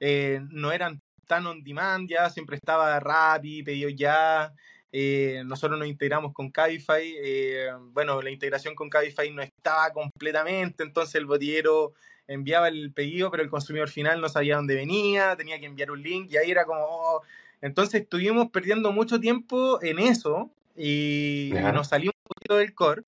no 0.00 0.72
eran 0.72 1.00
tan 1.26 1.46
on 1.46 1.62
demand, 1.62 2.08
ya 2.08 2.30
siempre 2.30 2.56
estaba 2.56 2.98
Rappi, 2.98 3.62
pedido 3.62 3.90
ya. 3.90 4.52
Eh, 4.94 5.42
nosotros 5.46 5.78
nos 5.78 5.88
integramos 5.88 6.34
con 6.34 6.50
Cabify. 6.50 7.14
Eh, 7.16 7.68
bueno, 7.92 8.20
la 8.20 8.30
integración 8.30 8.74
con 8.74 8.90
Cabify 8.90 9.30
no 9.30 9.42
estaba 9.42 9.90
completamente, 9.92 10.82
entonces 10.82 11.14
el 11.14 11.26
botillero 11.26 11.94
enviaba 12.28 12.68
el 12.68 12.92
pedido, 12.92 13.30
pero 13.30 13.42
el 13.42 13.50
consumidor 13.50 13.88
final 13.88 14.20
no 14.20 14.28
sabía 14.28 14.56
dónde 14.56 14.74
venía, 14.74 15.34
tenía 15.36 15.58
que 15.58 15.66
enviar 15.66 15.90
un 15.90 16.02
link 16.02 16.30
y 16.30 16.36
ahí 16.36 16.50
era 16.50 16.64
como... 16.64 16.84
Oh. 16.84 17.22
Entonces 17.62 18.02
estuvimos 18.02 18.50
perdiendo 18.50 18.92
mucho 18.92 19.20
tiempo 19.20 19.80
en 19.82 19.98
eso 19.98 20.50
y, 20.76 21.52
nos 21.72 21.88
salimos 21.88 22.14
un 22.16 22.28
poquito 22.34 22.56
del 22.56 22.74
core. 22.74 23.02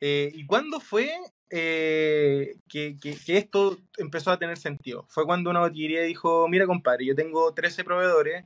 Eh, 0.00 0.30
¿Y 0.32 0.46
cuándo 0.46 0.80
fue 0.80 1.12
que, 1.48 2.56
que, 2.68 3.36
esto 3.36 3.78
empezó 3.98 4.30
a 4.30 4.38
tener 4.38 4.56
sentido? 4.56 5.04
Fue 5.08 5.26
cuando 5.26 5.50
una 5.50 5.60
botillería 5.60 6.02
dijo, 6.02 6.46
mira 6.48 6.66
compadre, 6.66 7.04
yo 7.04 7.16
tengo 7.16 7.52
13 7.52 7.82
proveedores, 7.82 8.44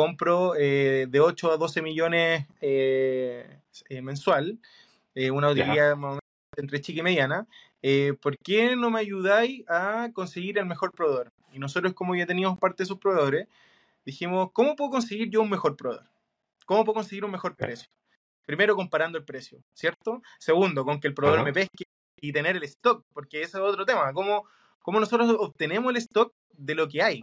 compro 0.00 0.54
eh, 0.56 1.06
de 1.10 1.20
8 1.20 1.52
a 1.52 1.56
12 1.58 1.82
millones 1.82 2.46
eh, 2.62 3.60
eh, 3.90 4.00
mensual, 4.00 4.58
una 5.30 5.50
utilidad 5.50 5.94
entre 6.56 6.80
chica 6.80 7.00
y 7.00 7.02
mediana. 7.02 7.46
¿Por 8.22 8.38
qué 8.38 8.76
no 8.76 8.90
me 8.90 9.00
ayudáis 9.00 9.68
a 9.68 10.08
conseguir 10.14 10.56
el 10.56 10.64
mejor 10.64 10.92
proveedor? 10.92 11.30
Y 11.52 11.58
nosotros, 11.58 11.92
como 11.92 12.16
ya 12.16 12.24
teníamos 12.24 12.58
parte 12.58 12.82
de 12.82 12.86
sus 12.86 12.96
proveedores, 12.96 13.46
dijimos, 14.06 14.48
¿cómo 14.54 14.74
puedo 14.74 14.90
conseguir 14.90 15.28
yo 15.28 15.42
un 15.42 15.50
mejor 15.50 15.76
proveedor? 15.76 16.08
¿Cómo 16.64 16.82
puedo 16.86 16.94
conseguir 16.94 17.26
un 17.26 17.32
mejor 17.32 17.54
precio? 17.54 17.90
Primero, 18.46 18.74
comparando 18.76 19.18
el 19.18 19.24
precio, 19.24 19.62
¿cierto? 19.74 20.22
Segundo, 20.38 20.82
con 20.86 20.98
que 20.98 21.08
el 21.08 21.14
proveedor 21.14 21.44
me 21.44 21.52
pesque 21.52 21.84
y 22.22 22.32
tener 22.32 22.56
el 22.56 22.62
stock, 22.62 23.04
porque 23.12 23.42
ese 23.42 23.58
es 23.58 23.62
otro 23.62 23.84
tema. 23.84 24.14
¿Cómo, 24.14 24.46
¿Cómo 24.80 24.98
nosotros 24.98 25.36
obtenemos 25.38 25.90
el 25.90 25.98
stock 25.98 26.32
de 26.52 26.74
lo 26.74 26.88
que 26.88 27.02
hay? 27.02 27.22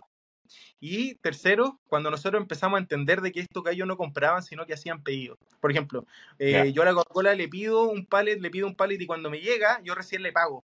Y 0.79 1.15
tercero, 1.15 1.79
cuando 1.87 2.11
nosotros 2.11 2.41
empezamos 2.41 2.77
a 2.77 2.81
entender 2.81 3.21
de 3.21 3.31
que 3.31 3.41
esto 3.41 3.63
que 3.63 3.71
ellos 3.71 3.87
no 3.87 3.97
compraban, 3.97 4.43
sino 4.43 4.65
que 4.65 4.73
hacían 4.73 5.03
pedidos. 5.03 5.37
Por 5.59 5.71
ejemplo, 5.71 6.05
eh, 6.39 6.71
yo 6.73 6.81
a 6.81 6.85
la 6.85 6.93
Coca-Cola 6.93 7.33
le 7.35 7.47
pido 7.47 7.83
un 7.83 8.05
pallet, 8.05 8.39
le 8.39 8.49
pido 8.49 8.67
un 8.67 8.75
pallet 8.75 9.01
y 9.01 9.05
cuando 9.05 9.29
me 9.29 9.39
llega, 9.39 9.81
yo 9.83 9.95
recién 9.95 10.23
le 10.23 10.31
pago. 10.31 10.63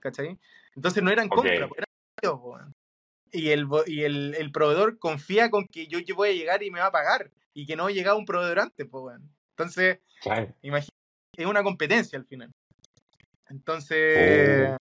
¿Cachai? 0.00 0.38
Entonces 0.74 1.02
no 1.02 1.10
eran 1.10 1.28
compras, 1.28 1.54
eran 1.54 1.70
pedidos. 2.16 2.62
Y, 3.30 3.50
el, 3.50 3.66
y 3.86 4.02
el, 4.02 4.34
el, 4.34 4.52
proveedor 4.52 4.98
confía 4.98 5.50
con 5.50 5.66
que 5.66 5.86
yo, 5.86 5.98
voy 6.14 6.30
a 6.30 6.32
llegar 6.32 6.62
y 6.62 6.70
me 6.70 6.80
va 6.80 6.86
a 6.86 6.92
pagar 6.92 7.30
y 7.54 7.66
que 7.66 7.76
no 7.76 7.86
ha 7.86 7.90
llegado 7.90 8.18
un 8.18 8.26
proveedor 8.26 8.60
antes. 8.60 8.86
Pues, 8.90 9.18
Entonces, 9.50 9.98
imagínate, 10.60 10.92
es 11.36 11.46
una 11.46 11.62
competencia 11.62 12.18
al 12.18 12.26
final. 12.26 12.52
Entonces, 13.48 14.70
oh. 14.70 14.81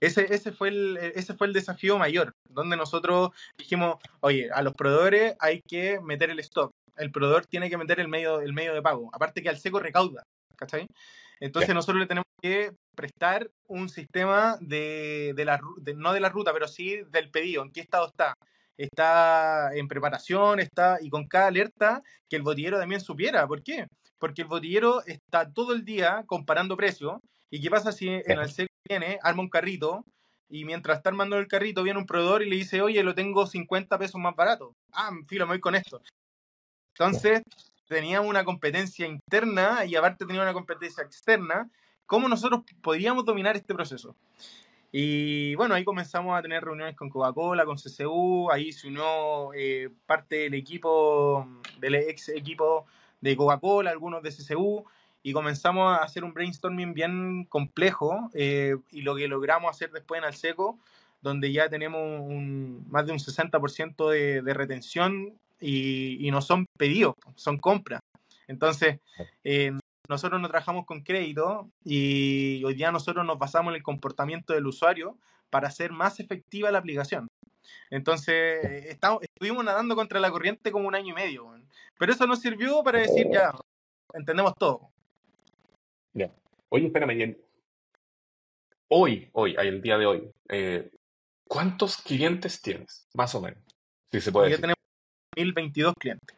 Ese, 0.00 0.32
ese, 0.32 0.52
fue 0.52 0.68
el, 0.68 0.96
e, 0.96 1.12
ese 1.14 1.34
fue 1.34 1.46
el 1.46 1.52
desafío 1.52 1.98
mayor, 1.98 2.32
donde 2.48 2.76
nosotros 2.76 3.30
dijimos, 3.58 3.96
oye, 4.20 4.50
a 4.52 4.62
los 4.62 4.74
proveedores 4.74 5.34
hay 5.38 5.60
que 5.60 6.00
meter 6.00 6.30
el 6.30 6.40
stock, 6.40 6.72
el 6.96 7.12
proveedor 7.12 7.46
tiene 7.46 7.68
que 7.68 7.76
meter 7.76 8.00
el 8.00 8.08
medio, 8.08 8.40
el 8.40 8.52
medio 8.52 8.74
de 8.74 8.82
pago, 8.82 9.10
aparte 9.12 9.42
que 9.42 9.50
al 9.50 9.58
seco 9.58 9.78
recauda, 9.78 10.22
¿cachai? 10.56 10.86
Entonces 11.40 11.74
nosotros 11.74 12.00
le 12.00 12.06
tenemos 12.06 12.26
que 12.40 12.72
prestar 12.94 13.50
un 13.66 13.88
sistema 13.88 14.58
de, 14.60 15.32
de 15.34 15.44
la, 15.44 15.58
no 15.96 16.12
de 16.12 16.20
la 16.20 16.28
ruta, 16.28 16.52
pero 16.52 16.68
sí 16.68 17.00
del 17.10 17.30
pedido, 17.30 17.62
en 17.62 17.70
qué 17.70 17.80
estado 17.80 18.06
está. 18.06 18.34
Está 18.76 19.74
en 19.74 19.88
preparación, 19.88 20.58
está, 20.60 20.98
y 21.02 21.10
con 21.10 21.26
cada 21.26 21.48
alerta 21.48 22.02
que 22.28 22.36
el 22.36 22.42
botillero 22.42 22.78
también 22.78 23.00
supiera. 23.00 23.46
¿Por 23.46 23.62
qué? 23.62 23.86
Porque 24.18 24.42
el 24.42 24.48
botillero 24.48 25.02
está 25.04 25.50
todo 25.50 25.74
el 25.74 25.84
día 25.84 26.24
comparando 26.26 26.76
precios. 26.76 27.18
¿Y 27.50 27.60
qué 27.60 27.70
pasa 27.70 27.92
si 27.92 28.08
en 28.08 28.38
el 28.38 28.50
viene, 28.90 29.18
arma 29.22 29.42
un 29.42 29.48
carrito 29.48 30.04
y 30.48 30.64
mientras 30.64 30.98
está 30.98 31.10
armando 31.10 31.38
el 31.38 31.46
carrito 31.46 31.84
viene 31.84 32.00
un 32.00 32.06
proveedor 32.06 32.42
y 32.42 32.50
le 32.50 32.56
dice, 32.56 32.82
oye, 32.82 33.02
lo 33.04 33.14
tengo 33.14 33.46
50 33.46 33.96
pesos 33.98 34.20
más 34.20 34.34
barato. 34.34 34.74
Ah, 34.92 35.12
filo, 35.28 35.46
me 35.46 35.52
voy 35.52 35.60
con 35.60 35.76
esto. 35.76 36.02
Entonces, 36.94 37.42
teníamos 37.86 38.28
una 38.28 38.44
competencia 38.44 39.06
interna 39.06 39.84
y 39.84 39.94
aparte 39.94 40.26
tenía 40.26 40.42
una 40.42 40.52
competencia 40.52 41.04
externa. 41.04 41.70
¿Cómo 42.04 42.28
nosotros 42.28 42.62
podíamos 42.82 43.24
dominar 43.24 43.54
este 43.54 43.74
proceso? 43.74 44.16
Y 44.90 45.54
bueno, 45.54 45.76
ahí 45.76 45.84
comenzamos 45.84 46.36
a 46.36 46.42
tener 46.42 46.64
reuniones 46.64 46.96
con 46.96 47.10
Coca-Cola, 47.10 47.64
con 47.64 47.76
CCU, 47.76 48.50
ahí 48.50 48.72
se 48.72 48.88
unió 48.88 49.54
eh, 49.54 49.88
parte 50.04 50.34
del 50.34 50.54
equipo, 50.54 51.46
del 51.78 51.94
ex 51.94 52.30
equipo 52.30 52.86
de 53.20 53.36
Coca-Cola, 53.36 53.92
algunos 53.92 54.20
de 54.20 54.30
CCU, 54.30 54.84
y 55.22 55.32
comenzamos 55.32 55.92
a 55.92 56.02
hacer 56.02 56.24
un 56.24 56.32
brainstorming 56.32 56.94
bien 56.94 57.44
complejo 57.44 58.30
eh, 58.34 58.76
y 58.90 59.02
lo 59.02 59.14
que 59.16 59.28
logramos 59.28 59.70
hacer 59.70 59.90
después 59.90 60.18
en 60.18 60.24
Alseco, 60.24 60.78
donde 61.20 61.52
ya 61.52 61.68
tenemos 61.68 62.00
un, 62.00 62.86
más 62.88 63.06
de 63.06 63.12
un 63.12 63.18
60% 63.18 64.10
de, 64.10 64.42
de, 64.42 64.54
retención 64.54 65.38
y, 65.60 66.26
y, 66.26 66.30
no 66.30 66.40
son 66.40 66.64
pedidos, 66.78 67.14
son 67.34 67.58
compras. 67.58 68.00
Entonces, 68.48 69.00
eh, 69.44 69.72
nosotros 70.08 70.40
no 70.40 70.48
trabajamos 70.48 70.86
con 70.86 71.02
crédito 71.02 71.70
y 71.84 72.64
hoy 72.64 72.74
día 72.74 72.90
nosotros 72.90 73.24
nos 73.26 73.38
basamos 73.38 73.72
en 73.72 73.76
el 73.76 73.82
comportamiento 73.82 74.54
del 74.54 74.66
usuario 74.66 75.18
para 75.50 75.68
hacer 75.68 75.92
más 75.92 76.18
efectiva 76.18 76.70
la 76.70 76.78
aplicación. 76.78 77.28
Entonces, 77.90 78.86
estamos, 78.86 79.22
estuvimos 79.22 79.64
nadando 79.64 79.94
contra 79.94 80.18
la 80.18 80.30
corriente 80.30 80.72
como 80.72 80.88
un 80.88 80.94
año 80.94 81.10
y 81.10 81.14
medio, 81.14 81.52
pero 81.98 82.12
eso 82.12 82.26
nos 82.26 82.40
sirvió 82.40 82.82
para 82.82 83.00
decir, 83.00 83.28
ya, 83.30 83.52
entendemos 84.14 84.54
todo. 84.58 84.90
Oye, 86.70 86.86
espérame, 86.86 87.36
hoy, 88.88 89.28
hoy, 89.32 89.56
el 89.58 89.82
día 89.82 89.98
de 89.98 90.06
hoy, 90.06 90.30
eh, 90.48 90.90
¿cuántos 91.48 91.96
clientes 91.98 92.62
tienes? 92.62 93.08
Más 93.14 93.34
o 93.34 93.40
menos. 93.40 93.58
Si 94.12 94.20
se 94.20 94.30
puede. 94.30 94.50
Ya 94.50 94.56
tenemos 94.56 94.78
1022 95.36 95.94
clientes. 95.98 96.36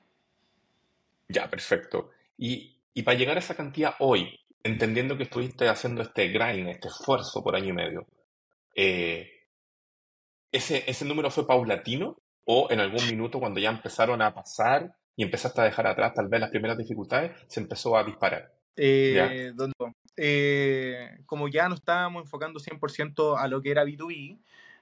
Ya, 1.29 1.49
perfecto. 1.51 2.11
Y, 2.39 2.79
para 3.05 3.17
llegar 3.17 3.37
a 3.37 3.41
esa 3.41 3.55
cantidad 3.55 3.95
hoy, 3.99 4.41
entendiendo 4.63 5.17
que 5.19 5.25
estuviste 5.25 5.69
haciendo 5.69 6.03
este 6.03 6.29
grind, 6.29 6.69
este 6.69 6.89
esfuerzo 6.89 7.43
por 7.43 7.55
año 7.55 7.69
y 7.69 7.73
medio, 7.73 8.07
eh, 8.75 9.31
¿ese, 10.51 10.85
¿ese 10.91 11.05
número 11.05 11.31
fue 11.31 11.47
paulatino? 11.47 12.17
¿O 12.45 12.69
en 12.71 12.81
algún 12.81 13.07
minuto 13.07 13.39
cuando 13.39 13.61
ya 13.61 13.71
empezaron 13.71 14.21
a 14.23 14.35
pasar 14.35 14.97
y 15.15 15.25
empezaste 15.25 15.61
a 15.61 15.65
dejar 15.65 15.87
atrás 15.87 16.15
tal 16.15 16.29
vez 16.29 16.41
las 16.41 16.51
primeras 16.51 16.79
dificultades, 16.79 17.33
se 17.49 17.61
empezó 17.61 17.97
a 17.97 18.05
disparar? 18.05 18.51
Eh, 18.77 19.53
eh, 20.17 21.19
como 21.27 21.49
ya 21.49 21.69
no 21.69 21.75
estábamos 21.75 22.25
enfocando 22.25 22.61
100% 22.61 23.39
a 23.39 23.49
lo 23.49 23.61
que 23.61 23.71
era 23.71 23.85
B2B, 23.85 24.39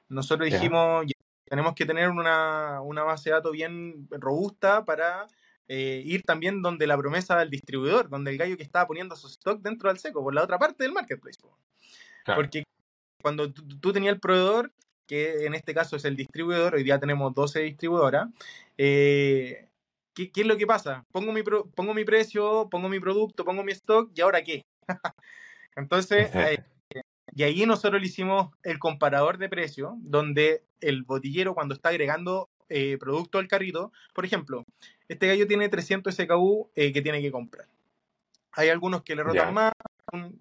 nosotros 0.09 0.50
dijimos, 0.50 1.06
tenemos 1.44 1.75
que 1.75 1.87
tener 1.87 2.11
una, 2.11 2.80
una, 2.80 3.02
base 3.02 3.30
de 3.30 3.35
datos 3.35 3.52
bien 3.52 4.09
robusta 4.11 4.85
para 4.85 5.26
eh, 5.73 6.02
ir 6.04 6.25
también 6.25 6.62
donde 6.62 6.88
la 6.88 6.99
promesa 6.99 7.38
del 7.38 7.49
distribuidor, 7.49 8.09
donde 8.09 8.32
el 8.32 8.38
gallo 8.38 8.56
que 8.56 8.64
estaba 8.64 8.88
poniendo 8.88 9.14
su 9.14 9.28
stock 9.28 9.61
dentro 9.61 9.88
del 9.88 9.99
seco, 9.99 10.20
por 10.20 10.35
la 10.35 10.42
otra 10.42 10.59
parte 10.59 10.82
del 10.82 10.92
marketplace. 10.92 11.38
Porque 12.35 12.64
cuando 13.23 13.52
tú, 13.52 13.92
tenías 13.92 14.14
el 14.14 14.20
proveedor, 14.20 14.73
que 15.06 15.47
en 15.47 15.54
este 15.54 15.73
caso 15.73 15.94
es 15.94 16.04
el 16.04 16.16
distribuidor, 16.16 16.75
hoy 16.75 16.82
día 16.82 16.99
tenemos 16.99 17.32
12 17.35 17.61
distribuidoras, 17.61 18.28
eh, 18.78 19.68
¿qué, 20.28 20.42
es 20.42 20.46
lo 20.46 20.56
que 20.56 20.66
pasa? 20.66 21.04
Pongo 21.12 21.32
mi, 21.32 21.42
pongo 21.42 21.94
mi 21.94 22.04
precio, 22.04 22.68
pongo 22.70 22.88
mi 22.88 23.00
producto, 23.00 23.44
pongo 23.44 23.64
mi 23.64 23.72
stock, 23.72 24.10
¿y 24.14 24.20
ahora 24.20 24.42
qué? 24.42 24.62
Entonces, 25.76 26.30
eh, 26.34 26.62
y 27.34 27.42
ahí 27.42 27.64
nosotros 27.64 28.00
le 28.00 28.06
hicimos 28.06 28.50
el 28.62 28.78
comparador 28.78 29.38
de 29.38 29.48
precio, 29.48 29.96
donde 29.98 30.64
el 30.80 31.04
botillero 31.04 31.54
cuando 31.54 31.74
está 31.74 31.90
agregando 31.90 32.48
eh, 32.68 32.98
producto 32.98 33.38
al 33.38 33.48
carrito, 33.48 33.92
por 34.14 34.24
ejemplo, 34.24 34.64
este 35.08 35.26
gallo 35.26 35.46
tiene 35.46 35.68
300 35.68 36.14
SKU 36.14 36.70
que 36.74 37.02
tiene 37.02 37.22
que 37.22 37.30
comprar. 37.30 37.66
Hay 38.52 38.68
algunos 38.68 39.02
que 39.02 39.14
le 39.14 39.22
rotan 39.22 39.54
más, 39.54 39.72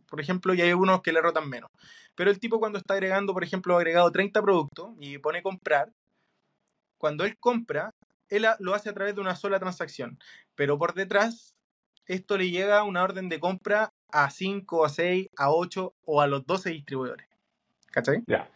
por 0.07 0.19
ejemplo, 0.19 0.53
y 0.53 0.62
hay 0.62 0.69
algunos 0.69 1.01
que 1.01 1.13
le 1.13 1.21
rotan 1.21 1.48
menos. 1.48 1.69
Pero 2.15 2.31
el 2.31 2.39
tipo 2.39 2.59
cuando 2.59 2.79
está 2.79 2.95
agregando, 2.95 3.33
por 3.33 3.43
ejemplo, 3.43 3.75
ha 3.75 3.77
agregado 3.77 4.12
30 4.12 4.41
productos 4.41 4.93
y 5.00 5.19
pone 5.19 5.43
comprar, 5.43 5.91
cuando 6.98 7.24
él 7.24 7.38
compra, 7.39 7.93
él 8.29 8.45
lo 8.59 8.74
hace 8.74 8.89
a 8.89 8.93
través 8.93 9.15
de 9.15 9.21
una 9.21 9.36
sola 9.36 9.59
transacción. 9.59 10.19
Pero 10.55 10.77
por 10.77 10.93
detrás, 10.93 11.55
esto 12.05 12.38
le 12.38 12.50
llega 12.50 12.79
a 12.79 12.83
una 12.83 13.03
orden 13.03 13.29
de 13.29 13.39
compra 13.39 13.93
a 14.12 14.29
5, 14.29 14.86
a 14.86 14.89
6, 14.89 15.29
a 15.38 15.51
8 15.51 15.93
o 16.05 16.21
a 16.21 16.27
los 16.27 16.45
12 16.45 16.71
distribuidores. 16.71 17.27
¿Cachai? 17.91 18.24
Ya. 18.27 18.50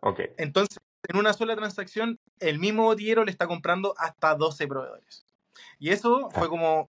Ok. 0.00 0.20
Entonces, 0.36 0.78
en 1.08 1.16
una 1.16 1.32
sola 1.32 1.56
transacción, 1.56 2.18
el 2.38 2.58
mismo 2.58 2.84
botillero 2.84 3.24
le 3.24 3.30
está 3.30 3.46
comprando 3.46 3.94
hasta 3.96 4.34
12 4.34 4.66
proveedores. 4.66 5.26
Y 5.78 5.90
eso 5.90 6.30
fue 6.30 6.48
como... 6.48 6.88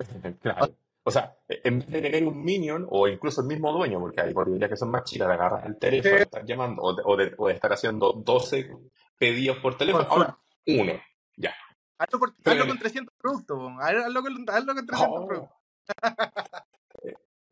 Claro. 0.42 0.74
O 1.06 1.10
sea, 1.10 1.36
en 1.48 1.80
vez 1.80 1.90
de 1.90 2.00
tener 2.00 2.26
un 2.26 2.42
minion 2.42 2.86
o 2.88 3.06
incluso 3.08 3.42
el 3.42 3.46
mismo 3.46 3.70
dueño, 3.72 4.00
porque 4.00 4.22
hay 4.22 4.34
ya 4.58 4.68
que 4.68 4.76
son 4.76 4.90
más 4.90 5.04
chicas, 5.04 5.28
de 5.28 5.34
agarrar 5.34 5.66
el 5.66 5.78
teléfono, 5.78 6.16
de 6.16 6.22
estar 6.22 6.44
llamando 6.46 6.82
o 6.82 7.16
de, 7.16 7.52
estar 7.52 7.72
haciendo 7.72 8.12
12 8.12 8.70
pedidos 9.18 9.58
por 9.58 9.76
teléfono, 9.76 10.06
ahora 10.08 10.38
uno, 10.66 10.94
ya. 11.36 11.54
Hazlo, 11.98 12.18
con 12.18 12.78
300 12.78 13.14
productos, 13.16 13.72
hazlo 13.80 14.22
con, 14.22 14.44
300 14.44 14.84
productos. 14.86 15.48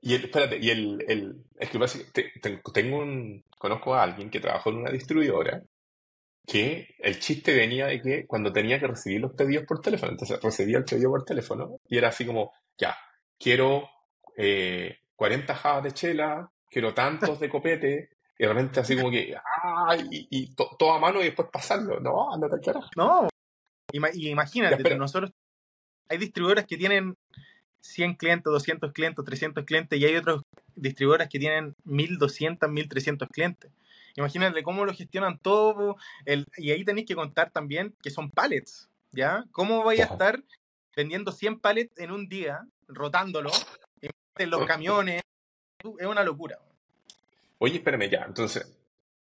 y 0.00 0.14
el, 0.14 0.24
espérate, 0.24 0.58
y 0.58 0.70
el, 0.70 1.04
el 1.08 1.44
es 1.58 1.70
que 1.70 2.32
tengo 2.72 2.98
un, 2.98 3.44
conozco 3.58 3.94
a 3.94 4.02
alguien 4.02 4.30
que 4.30 4.40
trabajó 4.40 4.70
en 4.70 4.78
una 4.78 4.90
distribuidora 4.90 5.62
que 6.46 6.96
el 6.98 7.20
chiste 7.20 7.54
venía 7.54 7.86
de 7.86 8.02
que 8.02 8.26
cuando 8.26 8.52
tenía 8.52 8.80
que 8.80 8.88
recibir 8.88 9.20
los 9.20 9.32
pedidos 9.32 9.64
por 9.64 9.80
teléfono, 9.80 10.12
entonces 10.12 10.40
recibía 10.42 10.78
el 10.78 10.84
pedido 10.84 11.10
por 11.10 11.24
teléfono 11.24 11.78
y 11.88 11.98
era 11.98 12.08
así 12.08 12.26
como, 12.26 12.52
ya, 12.76 12.96
quiero 13.38 13.88
40 14.34 15.52
eh, 15.52 15.56
jabas 15.56 15.84
de 15.84 15.92
chela, 15.92 16.50
quiero 16.68 16.92
tantos 16.94 17.38
de 17.38 17.48
copete, 17.48 18.10
y 18.38 18.44
realmente 18.44 18.80
así 18.80 18.96
como 18.96 19.10
que, 19.10 19.36
¡ah! 19.36 19.96
Y, 20.10 20.54
todo 20.54 20.92
a 20.92 20.98
mano 20.98 21.20
y 21.20 21.24
después 21.24 21.48
pasarlo. 21.52 22.00
No, 22.00 22.32
andate 22.32 22.56
al 22.56 22.60
carajo. 22.60 22.88
No, 22.96 23.28
imagínate, 23.92 24.96
nosotros 24.96 25.32
hay 26.08 26.18
distribuidores 26.18 26.66
que 26.66 26.76
tienen 26.76 27.16
100 27.80 28.14
clientes, 28.14 28.44
200 28.44 28.92
clientes, 28.92 29.24
300 29.24 29.64
clientes, 29.64 29.98
y 29.98 30.04
hay 30.04 30.16
otros 30.16 30.42
distribuidores 30.74 31.28
que 31.28 31.38
tienen 31.38 31.74
1200, 31.84 32.70
1300 32.70 33.28
clientes. 33.28 33.70
Imagínate 34.16 34.62
cómo 34.62 34.84
lo 34.84 34.94
gestionan 34.94 35.38
todo, 35.38 35.96
el, 36.26 36.46
y 36.56 36.70
ahí 36.70 36.84
tenéis 36.84 37.06
que 37.06 37.14
contar 37.14 37.50
también 37.50 37.94
que 38.02 38.10
son 38.10 38.30
pallets, 38.30 38.90
¿ya? 39.10 39.44
¿Cómo 39.52 39.84
vais 39.84 40.00
a 40.00 40.04
estar 40.04 40.42
vendiendo 40.94 41.32
100 41.32 41.60
pallets 41.60 41.98
en 41.98 42.10
un 42.10 42.28
día 42.28 42.66
rotándolo 42.88 43.50
en 44.38 44.50
los 44.50 44.66
camiones. 44.66 45.22
Es 45.98 46.06
una 46.06 46.22
locura. 46.22 46.58
Oye, 47.58 47.76
espérame 47.76 48.08
ya. 48.10 48.24
Entonces, 48.26 48.78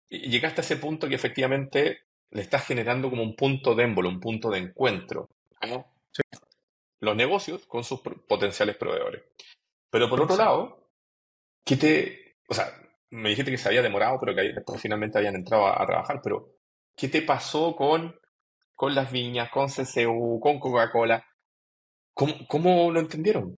llegaste 0.09 0.61
a 0.61 0.63
ese 0.63 0.77
punto 0.77 1.07
que 1.07 1.15
efectivamente 1.15 2.01
le 2.31 2.41
estás 2.41 2.65
generando 2.65 3.09
como 3.09 3.23
un 3.23 3.35
punto 3.35 3.75
de 3.75 3.83
émbolo, 3.83 4.09
un 4.09 4.19
punto 4.19 4.49
de 4.49 4.59
encuentro. 4.59 5.29
Los 6.99 7.15
negocios 7.15 7.65
con 7.67 7.83
sus 7.83 8.01
potenciales 8.01 8.77
proveedores. 8.77 9.23
Pero 9.89 10.09
por 10.09 10.21
otro 10.21 10.37
lado, 10.37 10.89
¿qué 11.65 11.75
te. 11.75 12.37
O 12.47 12.53
sea, 12.53 12.71
me 13.11 13.29
dijiste 13.29 13.51
que 13.51 13.57
se 13.57 13.67
había 13.67 13.81
demorado, 13.81 14.17
pero 14.19 14.33
que 14.33 14.53
después 14.53 14.81
finalmente 14.81 15.17
habían 15.17 15.35
entrado 15.35 15.67
a, 15.67 15.85
trabajar, 15.85 16.21
pero 16.23 16.55
¿qué 16.95 17.09
te 17.09 17.21
pasó 17.21 17.75
con, 17.75 18.17
con 18.75 18.95
las 18.95 19.11
viñas, 19.11 19.49
con 19.49 19.67
CCU, 19.67 20.39
con 20.39 20.59
Coca-Cola? 20.59 21.25
¿Cómo, 22.13 22.91
lo 22.91 22.99
entendieron? 22.99 23.55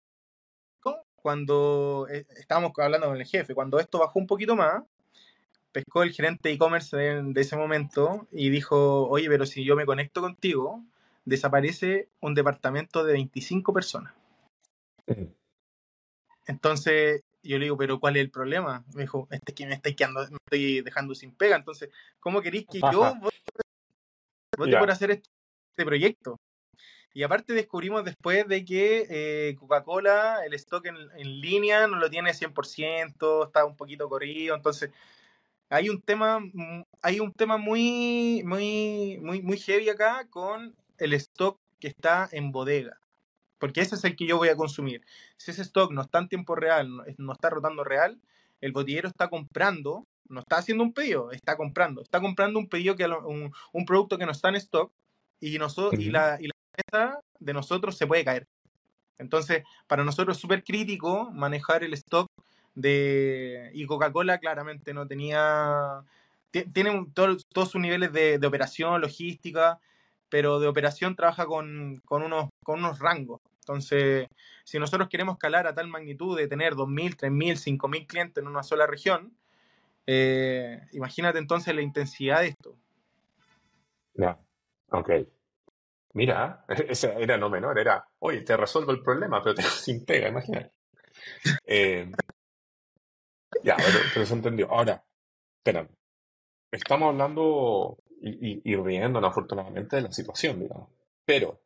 Cuando 1.16 2.08
eh, 2.10 2.26
estábamos 2.30 2.72
hablando 2.78 3.08
con 3.08 3.18
el 3.18 3.28
jefe, 3.28 3.54
cuando 3.54 3.80
esto 3.80 4.00
bajó 4.00 4.18
un 4.18 4.26
poquito 4.26 4.56
más, 4.56 4.82
pescó 5.72 6.04
el 6.04 6.12
gerente 6.12 6.50
de 6.50 6.56
e-commerce 6.56 6.96
de, 6.96 7.42
ese 7.42 7.56
momento 7.56 8.28
y 8.32 8.50
dijo, 8.50 9.08
oye, 9.08 9.28
pero 9.30 9.46
si 9.46 9.64
yo 9.64 9.76
me 9.76 9.86
conecto 9.86 10.22
contigo, 10.22 10.84
desaparece 11.26 12.10
un 12.20 12.34
departamento 12.34 13.04
de 13.04 13.14
25 13.14 13.74
personas. 13.74 14.14
Entonces 16.48 17.24
yo 17.44 17.58
le 17.58 17.66
digo, 17.66 17.78
pero 17.78 18.00
¿cuál 18.00 18.18
es 18.18 18.22
el 18.22 18.32
problema? 18.32 18.84
Me 18.94 19.04
dijo, 19.04 19.28
este 19.32 19.54
que 19.54 19.66
me 19.66 19.76
estoy 19.76 19.96
quedando, 19.96 20.22
me 20.30 20.38
estoy 20.46 20.82
dejando 20.82 21.16
sin 21.16 21.34
pega. 21.34 21.56
Entonces, 21.56 21.90
¿cómo 22.20 22.42
queréis 22.42 22.68
que 22.68 22.80
yo 22.80 23.16
vote, 23.16 24.78
por 24.78 24.92
hacer 24.92 25.12
este, 25.12 25.30
este 25.72 25.86
proyecto? 25.86 26.40
Y 27.14 27.24
aparte 27.24 27.54
descubrimos 27.54 28.06
después 28.06 28.48
de 28.48 28.64
que 28.64 29.06
eh, 29.10 29.56
Coca-Cola, 29.56 30.46
el 30.46 30.54
stock 30.54 30.86
en, 30.86 31.42
línea 31.42 31.88
no 31.88 31.98
lo 31.98 32.10
tiene 32.10 32.32
100%, 32.32 33.46
está 33.46 33.66
un 33.66 33.76
poquito 33.76 34.08
corrido, 34.08 34.56
entonces 34.56 34.92
hay 35.72 35.90
un 35.90 36.02
tema, 36.02 36.40
mm, 36.40 36.84
hay 37.02 37.20
un 37.22 37.32
tema 37.32 37.58
muy, 37.58 38.44
muy, 38.46 39.18
muy, 39.22 39.42
muy 39.42 39.58
heavy 39.58 39.90
acá 39.90 40.28
con 40.30 40.76
el 40.98 41.14
stock 41.14 41.60
que 41.80 41.88
está 41.88 42.28
en 42.32 42.52
bodega. 42.52 43.00
Porque 43.58 43.80
ese 43.80 43.96
es 43.96 44.04
el 44.04 44.16
que 44.18 44.26
yo 44.26 44.38
voy 44.38 44.50
a 44.50 44.56
consumir. 44.56 45.02
Si 45.38 45.52
ese 45.52 45.62
stock 45.62 45.92
no 45.92 46.02
está 46.02 46.20
en 46.20 46.28
tiempo 46.28 46.56
real, 46.56 46.90
no 47.18 47.32
está 47.32 47.50
rotando 47.50 47.86
real, 47.86 48.20
el 48.60 48.74
botillero 48.74 49.08
está 49.08 49.30
comprando, 49.30 50.06
no 50.28 50.42
está 50.42 50.58
haciendo 50.58 50.84
un 50.84 50.94
pedido, 50.94 51.32
está 51.32 51.56
comprando. 51.56 52.02
Está 52.02 52.20
comprando 52.20 52.60
un 52.60 52.68
pedido 52.68 52.96
que 52.98 53.06
un, 53.06 53.54
un 53.72 53.86
producto 53.86 54.18
que 54.18 54.26
no 54.26 54.32
está 54.34 54.50
en 54.50 54.56
stock 54.56 54.92
y, 55.40 55.58
nosotros, 55.58 56.02
y, 56.02 56.12
la, 56.12 56.38
y 56.42 56.48
la 56.92 57.20
de 57.40 57.54
nosotros 57.54 57.98
se 57.98 58.08
puede 58.08 58.26
caer. 58.26 58.46
Entonces, 59.18 59.64
para 59.88 60.04
nosotros 60.04 60.36
es 60.36 60.42
súper 60.42 60.64
crítico 60.64 61.32
manejar 61.32 61.84
el 61.84 61.94
stock 61.94 62.28
de... 62.76 63.72
Y 63.74 63.86
Coca-Cola 63.86 64.40
claramente 64.40 64.94
no 64.94 65.08
tenía... 65.08 66.04
Tiene 66.52 67.08
todos 67.14 67.46
sus 67.54 67.80
niveles 67.80 68.12
de, 68.12 68.40
operación, 68.46 69.00
logística, 69.00 69.80
pero 70.30 70.60
de 70.60 70.68
operación 70.68 71.16
trabaja 71.16 71.46
con, 71.46 72.02
unos, 72.10 72.50
con 72.64 72.80
unos 72.80 73.00
rangos. 73.00 73.40
Entonces, 73.60 74.28
si 74.66 74.80
nosotros 74.80 75.08
queremos 75.08 75.36
escalar 75.36 75.68
a 75.68 75.74
tal 75.74 75.88
magnitud 75.88 76.38
de 76.38 76.48
tener 76.48 76.74
2.000, 76.74 77.16
3.000, 77.16 77.80
5.000 77.80 78.08
clientes 78.08 78.42
en 78.42 78.50
una 78.50 78.64
sola 78.64 78.86
región, 78.86 79.34
eh, 80.08 80.82
imagínate 80.92 81.40
entonces 81.40 81.74
la 81.74 81.82
intensidad 81.82 82.42
de 82.42 82.48
esto. 82.48 82.76
Ya, 84.16 84.38
ok. 84.90 85.10
Mira, 86.14 86.66
ese 86.90 87.14
era 87.22 87.38
no 87.38 87.50
menor, 87.50 87.80
era, 87.80 88.06
oye, 88.20 88.42
te 88.42 88.58
resuelvo 88.58 88.92
el 88.92 89.02
problema, 89.02 89.42
pero 89.42 89.56
te 89.56 89.62
sin 89.64 90.06
pega, 90.06 90.30
imagínate. 90.30 90.72
Eh, 91.66 92.10
ya, 93.64 93.76
pero, 94.14 94.26
se 94.26 94.34
entendió. 94.34 94.72
Ahora, 94.72 95.04
espera, 95.58 95.88
estamos 96.72 97.10
hablando 97.10 97.98
y, 98.22 98.62
y, 98.72 98.76
riéndonos 98.76 99.30
afortunadamente 99.30 99.96
de 99.96 100.04
la 100.04 100.12
situación, 100.12 100.60
digamos. 100.60 100.90
Pero, 101.26 101.62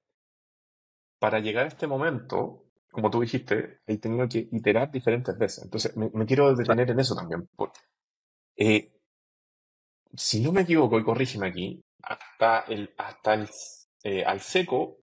para 1.19 1.39
llegar 1.39 1.65
a 1.65 1.69
este 1.69 1.87
momento, 1.87 2.65
como 2.91 3.09
tú 3.09 3.21
dijiste, 3.21 3.81
he 3.85 3.97
tenido 3.97 4.27
que 4.27 4.47
iterar 4.51 4.91
diferentes 4.91 5.37
veces. 5.37 5.63
Entonces, 5.65 5.95
me, 5.97 6.25
quiero 6.25 6.55
detener 6.55 6.91
en 6.91 6.99
eso 6.99 7.15
también. 7.15 7.47
Eh, 8.55 8.91
si 10.15 10.41
no 10.41 10.51
me 10.51 10.61
equivoco, 10.61 10.99
y 10.99 11.03
corrígeme 11.03 11.47
aquí, 11.47 11.83
hasta 12.01 12.61
el, 12.71 12.93
hasta 12.97 13.33
el 13.33 13.49
eh, 14.03 14.23
al 14.23 14.39
seco, 14.39 14.99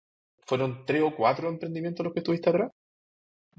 ¿fueron 0.45 0.85
tres 0.85 1.03
o 1.03 1.15
cuatro 1.15 1.49
emprendimientos 1.49 2.05
los 2.05 2.13
que 2.13 2.19
estuviste 2.21 2.51
atrás? 2.51 2.73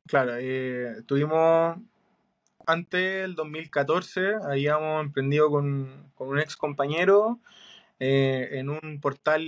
Claro, 0.05 0.34
eh, 0.38 1.03
tuvimos 1.08 1.77
antes 2.69 3.21
del 3.21 3.36
2014, 3.36 4.36
habíamos 4.43 5.03
emprendido 5.03 5.49
con, 5.49 6.12
un 6.17 6.39
ex 6.39 6.55
compañero 6.55 7.39
eh, 7.99 8.49
en 8.53 8.69
un 8.69 8.99
portal 9.01 9.41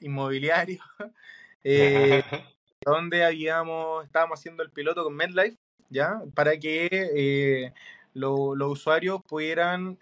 inmobiliario, 0.00 0.82
donde 2.84 3.24
habíamos, 3.24 4.04
estábamos 4.04 4.38
haciendo 4.38 4.62
el 4.62 4.70
piloto 4.70 5.04
con 5.04 5.14
MedLife, 5.14 5.58
¿ya? 5.90 6.20
Para 6.34 6.58
que 6.58 7.72
los 8.14 8.70
usuarios 8.70 9.20
pudieran 9.26 9.98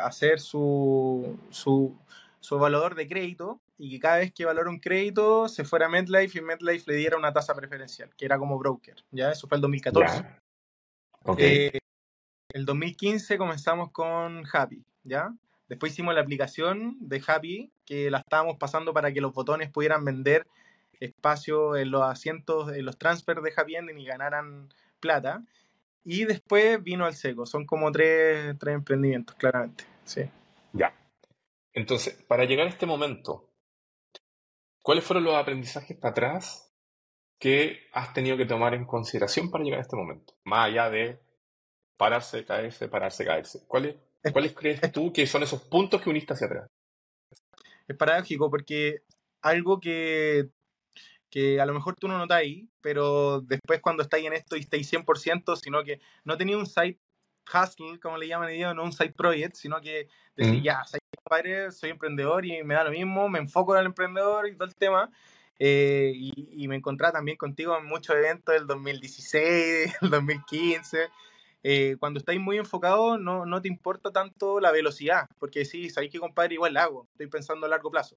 hacer 0.00 0.40
su, 0.40 1.38
su, 1.50 1.96
su 2.40 2.54
evaluador 2.56 2.94
de 2.94 3.08
crédito 3.08 3.60
y 3.78 3.90
que 3.90 4.00
cada 4.00 4.18
vez 4.18 4.32
que 4.32 4.44
valora 4.44 4.70
un 4.70 4.78
crédito 4.78 5.48
se 5.48 5.64
fuera 5.64 5.86
a 5.86 5.88
MedLife 5.88 6.38
y 6.38 6.42
MedLife 6.42 6.90
le 6.90 6.96
diera 6.96 7.16
una 7.16 7.32
tasa 7.32 7.54
preferencial, 7.54 8.10
que 8.16 8.24
era 8.24 8.38
como 8.38 8.58
broker. 8.58 8.96
¿ya? 9.10 9.32
Eso 9.32 9.46
fue 9.48 9.56
el 9.56 9.62
2014. 9.62 10.24
Okay. 11.24 11.70
Eh, 11.74 11.78
el 12.56 12.64
2015 12.64 13.36
comenzamos 13.36 13.90
con 13.92 14.44
Happy, 14.50 14.82
¿ya? 15.04 15.30
Después 15.68 15.92
hicimos 15.92 16.14
la 16.14 16.22
aplicación 16.22 16.96
de 17.00 17.22
Happy, 17.26 17.70
que 17.84 18.10
la 18.10 18.20
estábamos 18.20 18.56
pasando 18.56 18.94
para 18.94 19.12
que 19.12 19.20
los 19.20 19.34
botones 19.34 19.70
pudieran 19.70 20.06
vender 20.06 20.46
espacio 20.98 21.76
en 21.76 21.90
los 21.90 22.02
asientos, 22.02 22.74
en 22.74 22.86
los 22.86 22.96
transfers 22.96 23.42
de 23.42 23.52
Happy 23.54 23.76
Ending 23.76 23.98
y 23.98 24.06
ganaran 24.06 24.72
plata. 25.00 25.44
Y 26.02 26.24
después 26.24 26.82
vino 26.82 27.04
al 27.04 27.14
seco. 27.14 27.44
Son 27.44 27.66
como 27.66 27.92
tres, 27.92 28.56
tres 28.58 28.74
emprendimientos, 28.74 29.36
claramente. 29.36 29.84
Sí. 30.04 30.22
Ya. 30.72 30.94
Entonces, 31.74 32.14
para 32.26 32.46
llegar 32.46 32.68
a 32.68 32.70
este 32.70 32.86
momento, 32.86 33.50
¿cuáles 34.80 35.04
fueron 35.04 35.24
los 35.24 35.34
aprendizajes 35.34 35.94
para 35.98 36.12
atrás 36.12 36.72
que 37.38 37.80
has 37.92 38.14
tenido 38.14 38.38
que 38.38 38.46
tomar 38.46 38.72
en 38.72 38.86
consideración 38.86 39.50
para 39.50 39.62
llegar 39.62 39.80
a 39.80 39.82
este 39.82 39.96
momento? 39.96 40.32
Más 40.44 40.68
allá 40.68 40.88
de 40.88 41.25
pararse, 41.96 42.44
caerse, 42.44 42.88
pararse, 42.88 43.24
caerse. 43.24 43.64
¿Cuáles, 43.66 43.96
¿cuáles 44.32 44.52
crees 44.52 44.80
tú 44.92 45.12
que 45.12 45.26
son 45.26 45.42
esos 45.42 45.62
puntos 45.62 46.00
que 46.00 46.10
uniste 46.10 46.32
hacia 46.32 46.46
atrás? 46.46 46.66
Es 47.88 47.96
paradójico 47.96 48.50
porque 48.50 49.02
algo 49.42 49.80
que 49.80 50.50
que 51.30 51.60
a 51.60 51.66
lo 51.66 51.74
mejor 51.74 51.96
tú 51.96 52.08
no 52.08 52.16
notáis, 52.16 52.64
pero 52.80 53.40
después 53.40 53.80
cuando 53.80 54.02
estáis 54.02 54.26
en 54.26 54.32
esto 54.32 54.56
y 54.56 54.60
estáis 54.60 54.90
100%, 54.90 55.56
sino 55.56 55.84
que 55.84 56.00
no 56.24 56.36
tenía 56.36 56.56
un 56.56 56.66
site 56.66 56.98
hustle, 57.52 57.98
como 58.00 58.16
le 58.16 58.28
llaman 58.28 58.50
ellos, 58.50 58.74
no 58.74 58.84
un 58.84 58.92
site 58.92 59.12
project, 59.12 59.54
sino 59.54 59.80
que 59.80 60.08
decir, 60.34 60.62
ya, 60.62 60.84
soy 60.84 61.00
padre, 61.22 61.70
soy 61.72 61.90
emprendedor 61.90 62.44
y 62.46 62.62
me 62.62 62.74
da 62.74 62.84
lo 62.84 62.90
mismo, 62.90 63.28
me 63.28 63.38
enfoco 63.38 63.74
en 63.74 63.80
el 63.80 63.86
emprendedor 63.86 64.48
y 64.48 64.54
todo 64.54 64.64
el 64.64 64.74
tema. 64.74 65.10
Eh, 65.58 66.12
y, 66.14 66.68
me 66.68 66.76
encontré 66.76 67.10
también 67.12 67.38
contigo 67.38 67.76
en 67.78 67.86
muchos 67.86 68.14
eventos 68.14 68.54
del 68.54 68.66
2016, 68.66 69.96
del 70.00 70.10
2015. 70.10 71.08
Eh, 71.68 71.96
cuando 71.98 72.18
estáis 72.18 72.40
muy 72.40 72.58
enfocados, 72.58 73.18
no, 73.18 73.44
no 73.44 73.60
te 73.60 73.66
importa 73.66 74.12
tanto 74.12 74.60
la 74.60 74.70
velocidad, 74.70 75.28
porque 75.40 75.64
sí, 75.64 75.90
sabéis 75.90 76.12
que 76.12 76.20
compadre 76.20 76.54
igual 76.54 76.74
la 76.74 76.84
hago, 76.84 77.08
estoy 77.10 77.26
pensando 77.26 77.66
a 77.66 77.68
largo 77.68 77.90
plazo. 77.90 78.16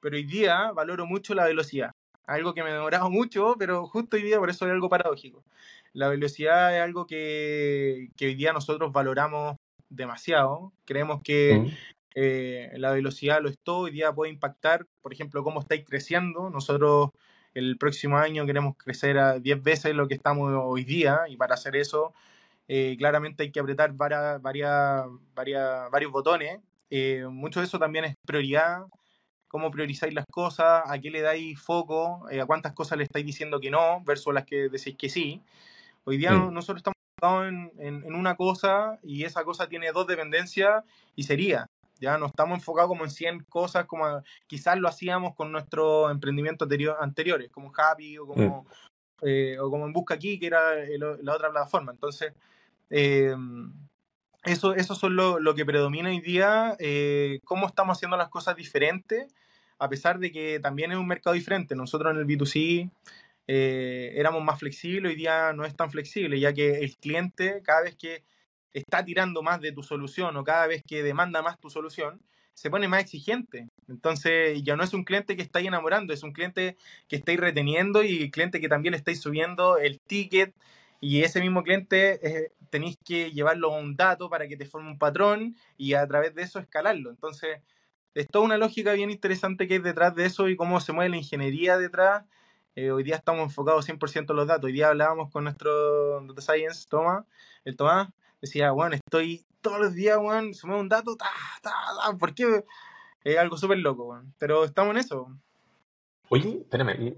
Pero 0.00 0.16
hoy 0.16 0.24
día 0.24 0.72
valoro 0.72 1.04
mucho 1.04 1.34
la 1.34 1.44
velocidad 1.44 1.92
algo 2.26 2.54
que 2.54 2.62
me 2.62 2.72
demoraba 2.72 3.08
mucho, 3.10 3.54
pero 3.58 3.86
justo 3.86 4.16
hoy 4.16 4.22
día 4.22 4.38
por 4.38 4.48
eso 4.48 4.64
es 4.64 4.72
algo 4.72 4.88
paradójico. 4.88 5.44
La 5.92 6.08
velocidad 6.08 6.74
es 6.74 6.82
algo 6.82 7.06
que, 7.06 8.08
que 8.16 8.28
hoy 8.28 8.34
día 8.34 8.54
nosotros 8.54 8.92
valoramos 8.92 9.56
demasiado. 9.90 10.72
Creemos 10.86 11.20
que 11.22 11.58
mm. 11.58 11.68
eh, 12.14 12.72
la 12.76 12.92
velocidad 12.92 13.42
lo 13.42 13.50
es 13.50 13.58
todo, 13.58 13.80
hoy 13.80 13.90
día 13.92 14.10
puede 14.12 14.32
impactar, 14.32 14.86
por 15.02 15.12
ejemplo, 15.12 15.42
cómo 15.44 15.60
estáis 15.60 15.84
creciendo. 15.84 16.48
Nosotros 16.48 17.10
el 17.54 17.78
próximo 17.78 18.16
año 18.16 18.44
queremos 18.44 18.74
crecer 18.76 19.18
a 19.18 19.38
10 19.38 19.62
veces 19.62 19.94
lo 19.94 20.08
que 20.08 20.14
estamos 20.14 20.50
hoy 20.64 20.84
día 20.84 21.20
y 21.28 21.36
para 21.36 21.54
hacer 21.54 21.76
eso 21.76 22.14
eh, 22.68 22.96
claramente 22.98 23.44
hay 23.44 23.52
que 23.52 23.60
apretar 23.60 23.92
varias, 23.92 24.40
varias, 24.42 25.04
varias, 25.34 25.90
varios 25.90 26.12
botones. 26.12 26.60
Eh, 26.90 27.26
mucho 27.28 27.60
de 27.60 27.66
eso 27.66 27.78
también 27.78 28.04
es 28.04 28.14
prioridad 28.24 28.86
cómo 29.48 29.70
priorizáis 29.70 30.12
las 30.12 30.26
cosas, 30.30 30.82
a 30.86 30.98
qué 30.98 31.10
le 31.10 31.22
dais 31.22 31.58
foco, 31.58 32.28
eh, 32.30 32.40
a 32.40 32.46
cuántas 32.46 32.72
cosas 32.72 32.98
le 32.98 33.04
estáis 33.04 33.24
diciendo 33.24 33.60
que 33.60 33.70
no, 33.70 34.02
versus 34.04 34.34
las 34.34 34.44
que 34.44 34.68
decís 34.68 34.96
que 34.98 35.08
sí. 35.08 35.42
Hoy 36.04 36.18
día 36.18 36.32
mm. 36.32 36.52
nosotros 36.52 36.80
estamos 36.80 36.96
enfocados 37.16 37.48
en, 37.78 38.04
en, 38.04 38.14
una 38.14 38.36
cosa 38.36 38.98
y 39.02 39.24
esa 39.24 39.44
cosa 39.44 39.68
tiene 39.68 39.92
dos 39.92 40.06
dependencias 40.06 40.84
y 41.14 41.22
sería. 41.22 41.66
Ya 41.98 42.18
no 42.18 42.26
estamos 42.26 42.58
enfocados 42.58 42.88
como 42.90 43.04
en 43.04 43.10
100 43.10 43.44
cosas 43.44 43.86
como 43.86 44.22
quizás 44.46 44.78
lo 44.78 44.88
hacíamos 44.88 45.34
con 45.34 45.50
nuestros 45.50 46.10
emprendimientos 46.10 46.66
anterior, 46.66 46.98
anteriores, 47.00 47.50
como 47.50 47.72
Happy 47.74 48.18
o 48.18 48.26
como, 48.26 48.62
mm. 48.62 48.66
eh, 49.22 49.58
o 49.58 49.70
como 49.70 49.86
en 49.86 49.94
Busca 49.94 50.14
Aquí, 50.14 50.38
que 50.38 50.48
era 50.48 50.74
la 50.98 51.34
otra 51.34 51.50
plataforma. 51.50 51.92
Entonces, 51.92 52.34
eh, 52.90 53.34
eso, 54.44 54.74
eso 54.74 55.08
lo, 55.08 55.40
lo, 55.40 55.54
que 55.54 55.66
predomina 55.66 56.08
hoy 56.08 56.20
día, 56.20 56.76
eh, 56.78 57.40
cómo 57.44 57.66
estamos 57.66 57.98
haciendo 57.98 58.16
las 58.16 58.28
cosas 58.28 58.56
diferentes, 58.56 59.34
a 59.78 59.88
pesar 59.88 60.18
de 60.18 60.30
que 60.30 60.60
también 60.60 60.92
es 60.92 60.98
un 60.98 61.06
mercado 61.06 61.34
diferente. 61.34 61.74
Nosotros 61.74 62.12
en 62.12 62.18
el 62.18 62.26
B2C 62.26 62.90
eh, 63.48 64.12
éramos 64.14 64.42
más 64.44 64.58
flexibles, 64.58 65.10
hoy 65.10 65.16
día 65.16 65.52
no 65.52 65.64
es 65.64 65.74
tan 65.76 65.90
flexible, 65.90 66.38
ya 66.38 66.52
que 66.52 66.78
el 66.78 66.96
cliente 66.96 67.60
cada 67.64 67.82
vez 67.82 67.96
que 67.96 68.24
está 68.72 69.04
tirando 69.04 69.42
más 69.42 69.60
de 69.60 69.72
tu 69.72 69.82
solución 69.82 70.36
o 70.36 70.44
cada 70.44 70.66
vez 70.66 70.82
que 70.86 71.02
demanda 71.02 71.42
más 71.42 71.58
tu 71.58 71.70
solución, 71.70 72.20
se 72.54 72.70
pone 72.70 72.88
más 72.88 73.02
exigente. 73.02 73.68
Entonces 73.88 74.62
ya 74.62 74.76
no 74.76 74.84
es 74.84 74.94
un 74.94 75.04
cliente 75.04 75.36
que 75.36 75.42
estáis 75.42 75.66
enamorando, 75.66 76.12
es 76.12 76.22
un 76.22 76.32
cliente 76.32 76.76
que 77.08 77.16
estáis 77.16 77.38
reteniendo 77.40 78.02
y 78.02 78.30
cliente 78.30 78.60
que 78.60 78.68
también 78.68 78.94
estáis 78.94 79.20
subiendo 79.20 79.76
el 79.78 80.00
ticket 80.00 80.54
y 81.00 81.22
ese 81.22 81.40
mismo 81.40 81.62
cliente 81.62 82.20
eh, 82.26 82.52
tenéis 82.70 82.96
que 83.04 83.30
llevarlo 83.32 83.74
a 83.74 83.78
un 83.78 83.96
dato 83.96 84.28
para 84.30 84.48
que 84.48 84.56
te 84.56 84.66
forme 84.66 84.90
un 84.90 84.98
patrón 84.98 85.56
y 85.76 85.94
a 85.94 86.06
través 86.06 86.34
de 86.34 86.42
eso 86.42 86.58
escalarlo. 86.58 87.10
Entonces, 87.10 87.60
es 88.14 88.26
toda 88.28 88.44
una 88.44 88.58
lógica 88.58 88.92
bien 88.92 89.10
interesante 89.10 89.68
que 89.68 89.74
hay 89.74 89.80
detrás 89.80 90.14
de 90.14 90.24
eso 90.24 90.48
y 90.48 90.56
cómo 90.56 90.80
se 90.80 90.92
mueve 90.92 91.10
la 91.10 91.16
ingeniería 91.18 91.76
detrás. 91.78 92.24
Eh, 92.74 92.90
hoy 92.90 93.02
día 93.02 93.16
estamos 93.16 93.44
enfocados 93.44 93.88
100% 93.88 94.30
en 94.30 94.36
los 94.36 94.46
datos. 94.46 94.64
Hoy 94.64 94.72
día 94.72 94.88
hablábamos 94.88 95.30
con 95.30 95.44
nuestro 95.44 96.20
data 96.26 96.40
science, 96.40 96.86
Tomás, 96.88 97.24
el 97.64 97.76
Tomás, 97.76 98.08
decía, 98.40 98.70
bueno, 98.70 98.96
estoy 98.96 99.44
todos 99.60 99.80
los 99.80 99.94
días, 99.94 100.18
bueno, 100.18 100.50
mueve 100.64 100.80
un 100.80 100.88
dato, 100.88 101.16
ta, 101.16 101.26
ta, 101.62 101.70
ta, 101.70 102.16
¿por 102.16 102.34
qué? 102.34 102.64
Es 103.24 103.36
algo 103.38 103.56
súper 103.56 103.78
loco, 103.78 104.04
bueno. 104.04 104.32
pero 104.38 104.64
estamos 104.64 104.92
en 104.92 104.98
eso. 104.98 105.28
Oye, 106.28 106.60
espérame, 106.60 107.16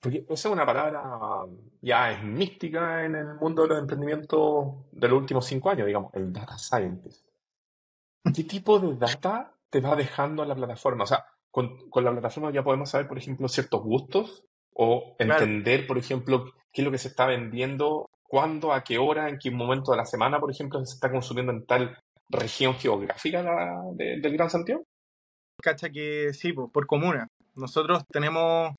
porque 0.00 0.24
esa 0.28 0.48
es 0.48 0.52
una 0.52 0.64
palabra 0.64 1.02
ya 1.82 2.12
es 2.12 2.22
mística 2.22 3.04
en 3.04 3.14
el 3.16 3.34
mundo 3.34 3.62
de 3.62 3.68
los 3.68 3.78
emprendimientos 3.80 4.86
de 4.92 5.08
los 5.08 5.18
últimos 5.18 5.44
cinco 5.44 5.70
años, 5.70 5.86
digamos, 5.86 6.12
el 6.14 6.32
data 6.32 6.56
scientist. 6.56 7.26
¿Qué 8.34 8.44
tipo 8.44 8.78
de 8.78 8.96
data 8.96 9.54
te 9.68 9.80
va 9.80 9.94
dejando 9.96 10.44
la 10.44 10.54
plataforma? 10.54 11.04
O 11.04 11.06
sea, 11.06 11.24
con, 11.50 11.76
la 11.94 12.12
plataforma 12.12 12.50
ya 12.50 12.64
podemos 12.64 12.90
saber, 12.90 13.08
por 13.08 13.18
ejemplo, 13.18 13.46
ciertos 13.48 13.82
gustos 13.82 14.44
o 14.74 15.16
entender, 15.18 15.86
por 15.86 15.98
ejemplo, 15.98 16.44
qué 16.72 16.80
es 16.80 16.84
lo 16.84 16.90
que 16.90 16.98
se 16.98 17.08
está 17.08 17.26
vendiendo, 17.26 18.08
cuándo, 18.22 18.72
a 18.72 18.82
qué 18.82 18.96
hora, 18.96 19.28
en 19.28 19.38
qué 19.38 19.50
momento 19.50 19.90
de 19.90 19.98
la 19.98 20.06
semana, 20.06 20.40
por 20.40 20.50
ejemplo, 20.50 20.82
se 20.84 20.94
está 20.94 21.10
consumiendo 21.10 21.52
en 21.52 21.66
tal 21.66 21.98
región 22.30 22.74
geográfica 22.74 23.42
del 23.92 24.32
Gran 24.32 24.48
Santiago. 24.48 24.84
Cacha 25.62 25.90
que 25.90 26.32
sí, 26.32 26.54
por 26.54 26.86
comuna. 26.86 27.28
Nosotros 27.54 28.04
tenemos 28.10 28.74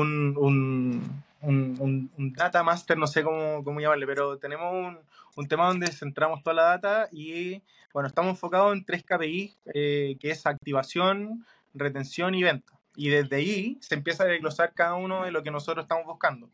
un, 0.00 0.34
un, 0.38 1.22
un, 1.42 2.10
un, 2.16 2.32
data 2.32 2.62
master, 2.62 2.96
no 2.96 3.06
sé 3.06 3.22
cómo, 3.22 3.62
cómo 3.62 3.78
llamarle, 3.78 4.06
pero 4.06 4.38
tenemos 4.38 4.72
un, 4.72 4.98
un, 5.36 5.48
tema 5.48 5.68
donde 5.68 5.88
centramos 5.88 6.42
toda 6.42 6.54
la 6.54 6.62
data 6.62 7.08
y, 7.12 7.60
bueno, 7.92 8.06
estamos 8.06 8.30
enfocados 8.30 8.72
en 8.72 8.86
tres 8.86 9.04
KPI, 9.04 9.54
eh, 9.74 10.16
que 10.18 10.30
es 10.30 10.46
activación, 10.46 11.44
retención 11.74 12.34
y 12.34 12.42
venta. 12.42 12.72
Y 12.96 13.10
desde 13.10 13.36
ahí 13.36 13.78
se 13.82 13.94
empieza 13.94 14.24
a 14.24 14.26
desglosar 14.26 14.72
cada 14.72 14.94
uno 14.94 15.24
de 15.24 15.30
lo 15.30 15.42
que 15.42 15.50
nosotros 15.50 15.84
estamos 15.84 16.06
buscando. 16.06 16.48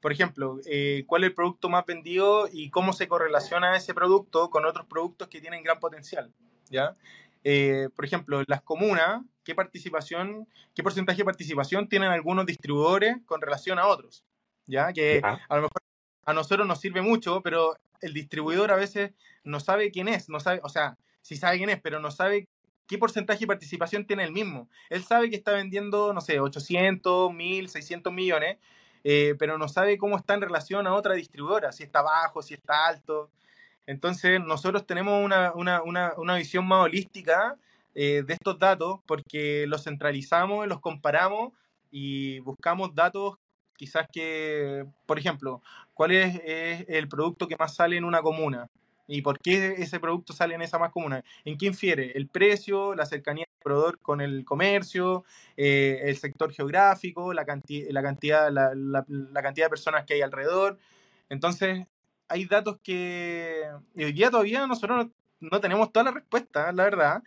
Por 0.00 0.12
ejemplo, 0.12 0.60
eh, 0.66 1.02
cuál 1.08 1.24
es 1.24 1.30
el 1.30 1.34
producto 1.34 1.68
más 1.68 1.84
vendido 1.86 2.48
y 2.52 2.70
cómo 2.70 2.92
se 2.92 3.08
correlaciona 3.08 3.76
ese 3.76 3.94
producto 3.94 4.48
con 4.48 4.64
otros 4.64 4.86
productos 4.86 5.26
que 5.26 5.40
tienen 5.40 5.64
gran 5.64 5.80
potencial. 5.80 6.30
¿ya? 6.70 6.94
Eh, 7.42 7.88
por 7.96 8.04
ejemplo, 8.04 8.44
las 8.46 8.62
comunas, 8.62 9.22
¿qué 9.46 9.54
participación, 9.54 10.48
qué 10.74 10.82
porcentaje 10.82 11.18
de 11.18 11.24
participación 11.24 11.88
tienen 11.88 12.10
algunos 12.10 12.44
distribuidores 12.44 13.18
con 13.26 13.40
relación 13.40 13.78
a 13.78 13.86
otros? 13.86 14.24
¿Ya? 14.66 14.92
Que 14.92 15.22
a 15.22 15.56
lo 15.56 15.62
mejor 15.62 15.82
a 16.24 16.32
nosotros 16.32 16.66
nos 16.66 16.80
sirve 16.80 17.00
mucho, 17.00 17.40
pero 17.42 17.78
el 18.00 18.12
distribuidor 18.12 18.72
a 18.72 18.76
veces 18.76 19.12
no 19.44 19.60
sabe 19.60 19.92
quién 19.92 20.08
es, 20.08 20.28
no 20.28 20.40
sabe, 20.40 20.60
o 20.64 20.68
sea, 20.68 20.98
sí 21.22 21.36
sabe 21.36 21.58
quién 21.58 21.70
es, 21.70 21.80
pero 21.80 22.00
no 22.00 22.10
sabe 22.10 22.48
qué 22.88 22.98
porcentaje 22.98 23.40
de 23.40 23.46
participación 23.46 24.04
tiene 24.04 24.24
el 24.24 24.32
mismo. 24.32 24.68
Él 24.90 25.04
sabe 25.04 25.30
que 25.30 25.36
está 25.36 25.52
vendiendo, 25.52 26.12
no 26.12 26.20
sé, 26.20 26.40
800, 26.40 27.32
1000, 27.32 27.68
600 27.68 28.12
millones, 28.12 28.58
eh, 29.04 29.36
pero 29.38 29.58
no 29.58 29.68
sabe 29.68 29.96
cómo 29.96 30.16
está 30.16 30.34
en 30.34 30.40
relación 30.40 30.88
a 30.88 30.94
otra 30.94 31.14
distribuidora, 31.14 31.70
si 31.70 31.84
está 31.84 32.02
bajo, 32.02 32.42
si 32.42 32.54
está 32.54 32.88
alto. 32.88 33.30
Entonces, 33.86 34.40
nosotros 34.40 34.84
tenemos 34.88 35.24
una, 35.24 35.52
una, 35.52 35.82
una, 35.84 36.14
una 36.16 36.34
visión 36.34 36.66
más 36.66 36.80
holística 36.80 37.56
eh, 37.98 38.22
de 38.26 38.34
estos 38.34 38.58
datos 38.58 39.00
porque 39.06 39.66
los 39.66 39.84
centralizamos, 39.84 40.66
los 40.66 40.80
comparamos 40.80 41.54
y 41.90 42.40
buscamos 42.40 42.94
datos 42.94 43.38
quizás 43.74 44.06
que, 44.12 44.84
por 45.06 45.18
ejemplo, 45.18 45.62
cuál 45.94 46.12
es, 46.12 46.40
el 46.88 47.08
producto 47.08 47.48
que 47.48 47.56
más 47.56 47.74
sale 47.74 47.96
en 47.96 48.04
una 48.04 48.20
comuna 48.20 48.68
y 49.08 49.22
por 49.22 49.38
qué 49.38 49.76
ese 49.78 49.98
producto 49.98 50.34
sale 50.34 50.54
en 50.54 50.60
esa 50.62 50.78
más 50.78 50.92
comuna. 50.92 51.24
¿En 51.46 51.56
qué 51.56 51.66
infiere? 51.66 52.12
El 52.14 52.28
precio, 52.28 52.94
la 52.94 53.06
cercanía 53.06 53.46
del 53.48 53.62
proveedor 53.62 53.98
con 54.00 54.20
el 54.20 54.44
comercio, 54.44 55.24
eh, 55.56 56.00
el 56.04 56.18
sector 56.18 56.52
geográfico, 56.52 57.32
la, 57.32 57.42
la, 57.42 58.02
cantidad, 58.02 58.50
la, 58.50 59.42
cantidad 59.42 59.66
de 59.66 59.70
personas 59.70 60.04
que 60.04 60.14
hay 60.14 60.20
alrededor. 60.20 60.78
Entonces, 61.30 61.86
hay 62.28 62.44
datos 62.44 62.76
que 62.82 63.62
hoy 63.96 64.12
día 64.12 64.30
todavía 64.30 64.66
nosotros 64.66 65.06
no, 65.40 65.60
tenemos 65.60 65.92
toda 65.92 66.04
la 66.04 66.10
respuesta, 66.10 66.72
la 66.72 66.84
verdad. 66.84 67.22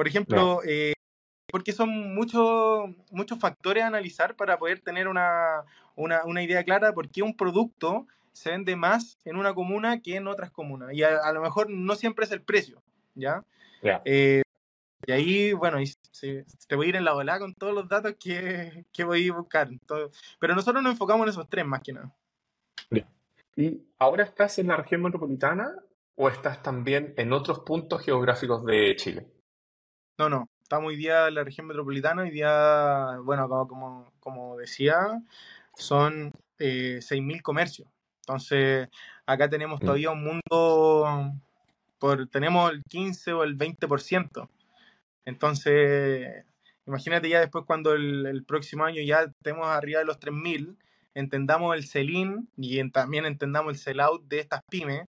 Por 0.00 0.08
ejemplo, 0.08 0.62
eh, 0.66 0.94
porque 1.52 1.72
son 1.72 2.14
muchos 2.14 2.88
muchos 3.10 3.38
factores 3.38 3.84
a 3.84 3.88
analizar 3.88 4.34
para 4.34 4.58
poder 4.58 4.80
tener 4.80 5.08
una, 5.08 5.62
una, 5.94 6.24
una, 6.24 6.42
idea 6.42 6.64
clara 6.64 6.94
por 6.94 7.10
qué 7.10 7.20
un 7.20 7.36
producto 7.36 8.06
se 8.32 8.48
vende 8.48 8.76
más 8.76 9.18
en 9.26 9.36
una 9.36 9.52
comuna 9.52 10.00
que 10.00 10.16
en 10.16 10.26
otras 10.26 10.50
comunas. 10.52 10.94
Y 10.94 11.02
a, 11.02 11.30
lo 11.32 11.42
mejor 11.42 11.68
no 11.68 11.96
siempre 11.96 12.24
es 12.24 12.32
el 12.32 12.40
precio, 12.40 12.82
¿ya? 13.14 13.44
Eh, 14.06 14.40
y 15.06 15.12
ahí, 15.12 15.52
bueno, 15.52 15.76
te 16.18 16.76
voy 16.76 16.86
a 16.86 16.88
ir 16.88 16.96
en 16.96 17.04
la 17.04 17.14
ola 17.14 17.38
con 17.38 17.54
todos 17.54 17.74
los 17.74 17.86
datos 17.86 18.14
que, 18.18 18.86
que 18.94 19.04
voy 19.04 19.28
a 19.28 19.34
buscar. 19.34 19.68
pero 20.38 20.54
nosotros 20.54 20.82
nos 20.82 20.92
enfocamos 20.92 21.26
en 21.26 21.28
esos 21.28 21.46
tres 21.50 21.66
más 21.66 21.82
que 21.82 21.92
nada. 21.92 22.10
¿Y 23.54 23.82
ahora 23.98 24.24
estás 24.24 24.58
en 24.60 24.68
la 24.68 24.78
región 24.78 25.02
metropolitana 25.02 25.74
o 26.14 26.30
estás 26.30 26.62
también 26.62 27.12
en 27.18 27.34
otros 27.34 27.58
puntos 27.58 28.02
geográficos 28.02 28.64
de 28.64 28.96
Chile? 28.96 29.26
No, 30.20 30.28
no. 30.28 30.50
Estamos 30.62 30.88
hoy 30.88 30.96
día 30.96 31.28
en 31.28 31.34
la 31.34 31.44
región 31.44 31.66
metropolitana. 31.66 32.20
Hoy 32.20 32.30
día, 32.30 33.16
bueno, 33.24 33.48
como, 33.66 34.12
como 34.20 34.58
decía, 34.58 35.18
son 35.74 36.30
eh, 36.58 36.98
6.000 37.00 37.40
comercios. 37.40 37.88
Entonces, 38.26 38.90
acá 39.24 39.48
tenemos 39.48 39.80
mm. 39.80 39.82
todavía 39.82 40.10
un 40.10 40.22
mundo, 40.22 41.32
por, 41.98 42.28
tenemos 42.28 42.70
el 42.70 42.82
15 42.84 43.32
o 43.32 43.44
el 43.44 43.56
20%. 43.56 44.46
Entonces, 45.24 46.44
imagínate 46.86 47.30
ya 47.30 47.40
después 47.40 47.64
cuando 47.66 47.94
el, 47.94 48.44
próximo 48.46 48.84
año 48.84 49.00
ya 49.00 49.22
estemos 49.22 49.68
arriba 49.68 50.00
de 50.00 50.04
los 50.04 50.20
3.000, 50.20 50.76
entendamos 51.14 51.74
el 51.74 51.86
sell-in 51.86 52.46
y 52.58 52.86
también 52.90 53.24
entendamos 53.24 53.72
el 53.72 53.78
sell-out 53.78 54.22
de 54.28 54.40
estas 54.40 54.60
pymes, 54.68 55.06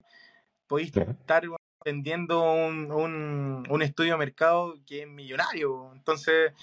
podéis 0.68 0.96
estar 0.96 1.48
vendiendo 1.84 2.54
un, 2.54 3.66
un, 3.70 3.82
estudio 3.82 4.14
de 4.14 4.18
mercado 4.18 4.76
que 4.86 5.04
es 5.04 5.08
millonario. 5.08 5.92
Entonces, 5.94 6.54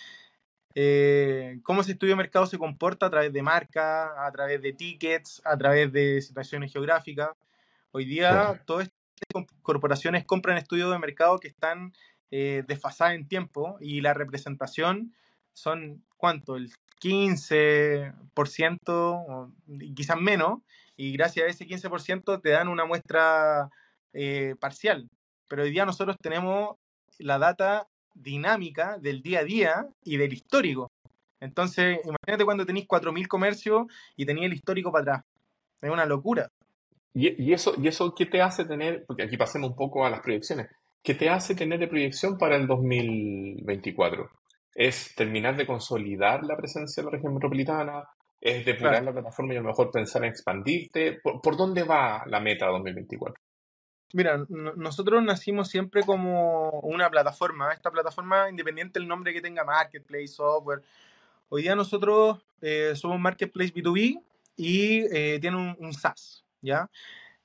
eh, 0.75 1.59
cómo 1.63 1.81
ese 1.81 1.93
estudio 1.93 2.13
de 2.13 2.19
mercado 2.19 2.47
se 2.47 2.59
comporta 2.59 3.07
a 3.07 3.11
través 3.11 3.33
de 3.33 3.43
marcas, 3.43 4.11
a 4.17 4.31
través 4.31 4.61
de 4.61 4.73
tickets, 4.73 5.41
a 5.45 5.57
través 5.57 5.93
de 5.93 6.21
situaciones 6.21 6.73
geográficas. 6.73 7.31
Hoy 7.93 8.05
día 8.05 8.63
todas 8.67 8.91
estas 9.21 9.47
corporaciones 9.63 10.25
compran 10.25 10.59
estudios 10.59 10.93
de 10.93 10.99
mercado 10.99 11.39
que 11.39 11.49
están 11.49 11.95
eh, 12.31 12.63
desfasadas 12.67 13.15
en 13.15 13.27
tiempo 13.27 13.79
y 13.81 14.03
la 14.03 14.13
representación 14.13 15.15
son, 15.55 16.05
¿cuánto? 16.19 16.57
El 16.57 16.71
15%, 17.01 19.55
quizás 19.95 20.21
menos, 20.21 20.61
y 20.97 21.13
gracias 21.13 21.47
a 21.47 21.49
ese 21.49 21.67
15% 21.67 22.43
te 22.43 22.51
dan 22.51 22.69
una 22.69 22.85
muestra 22.85 23.71
eh, 24.17 24.55
parcial. 24.59 25.09
Pero 25.47 25.63
hoy 25.63 25.71
día 25.71 25.85
nosotros 25.85 26.17
tenemos 26.21 26.77
la 27.19 27.39
data 27.39 27.87
dinámica 28.15 28.99
del 28.99 29.21
día 29.21 29.41
a 29.41 29.45
día 29.45 29.87
y 30.03 30.17
del 30.17 30.33
histórico. 30.33 30.91
Entonces, 31.39 32.01
imagínate 32.03 32.45
cuando 32.47 32.65
tenéis 32.65 32.89
4.000 32.89 33.29
comercios 33.29 33.87
y 34.17 34.25
tenéis 34.25 34.47
el 34.47 34.55
histórico 34.55 34.91
para 34.91 35.03
atrás. 35.03 35.25
Es 35.83 35.91
una 35.91 36.07
locura. 36.07 36.49
¿Y, 37.13 37.53
eso, 37.53 37.75
¿Y 37.79 37.89
eso 37.89 38.15
qué 38.15 38.27
te 38.27 38.41
hace 38.41 38.65
tener, 38.65 39.05
porque 39.07 39.23
aquí 39.23 39.37
pasemos 39.37 39.71
un 39.71 39.77
poco 39.77 40.05
a 40.05 40.11
las 40.11 40.21
proyecciones, 40.21 40.69
qué 41.03 41.15
te 41.15 41.29
hace 41.29 41.55
tener 41.55 41.79
de 41.79 41.89
proyección 41.89 42.39
para 42.39 42.57
el 42.57 42.67
2024? 42.67 44.31
¿Es 44.75 45.15
terminar 45.15 45.57
de 45.57 45.67
consolidar 45.67 46.43
la 46.45 46.57
presencia 46.57 47.03
de 47.03 47.07
la 47.07 47.13
región 47.13 47.35
metropolitana? 47.35 48.03
¿Es 48.41 48.65
depurar 48.65 49.03
la 49.03 49.13
plataforma 49.13 49.55
y 49.55 49.57
a 49.57 49.61
lo 49.61 49.69
mejor 49.69 49.91
pensar 49.91 50.25
en 50.25 50.31
expandirte? 50.31 51.19
¿Por, 51.23 51.41
¿Por, 51.41 51.57
dónde 51.57 51.85
va 51.85 52.23
la 52.27 52.41
meta 52.41 52.67
2024? 52.67 53.46
Mira, 54.13 54.47
nosotros 54.49 55.23
nacimos 55.23 55.69
siempre 55.69 56.03
como 56.03 56.71
una 56.81 57.11
plataforma, 57.11 57.73
esta 57.73 57.91
plataforma 57.91 58.49
independiente 58.49 59.01
del 59.01 59.09
nombre 59.09 59.33
que 59.33 59.41
tenga, 59.41 59.65
Marketplace, 59.65 60.29
Software. 60.29 60.83
Hoy 61.49 61.63
día 61.63 61.75
nosotros 61.75 62.39
eh, 62.61 62.93
somos 62.95 63.19
Marketplace 63.19 63.75
B2B 63.75 64.23
y 64.57 65.01
eh, 65.13 65.39
tiene 65.41 65.77
un, 65.79 65.93
SaaS, 65.93 66.45
¿ya? 66.63 66.89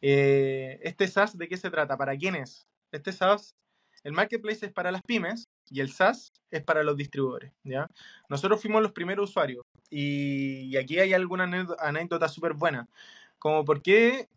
Eh, 0.01 0.79
este 0.83 1.07
SaaS, 1.07 1.35
¿de 1.37 1.47
qué 1.47 1.57
se 1.57 1.71
trata? 1.71 1.97
¿Para 1.97 2.15
quién 2.15 2.35
es? 2.35 2.67
Este 2.91 3.11
SaaS, 3.11 3.55
el 4.03 4.13
Marketplace 4.13 4.67
es 4.67 4.71
para 4.71 4.91
las 4.91 5.01
pymes 5.01 5.47
y 5.69 5.79
el 5.81 5.91
SaaS 5.91 6.31
es 6.51 6.61
para 6.63 6.83
los 6.83 6.95
distribuidores, 6.95 7.51
¿ya? 7.63 7.87
Nosotros 8.29 8.61
fuimos 8.61 8.83
los 8.83 8.91
primeros 8.91 9.31
usuarios 9.31 9.63
y, 9.89 10.77
aquí 10.77 10.99
hay 10.99 11.13
alguna 11.13 11.43
anécdota 11.79 12.27
súper 12.27 12.53
buena, 12.53 12.87
como 13.39 13.65
por 13.65 13.81
qué 13.81 14.27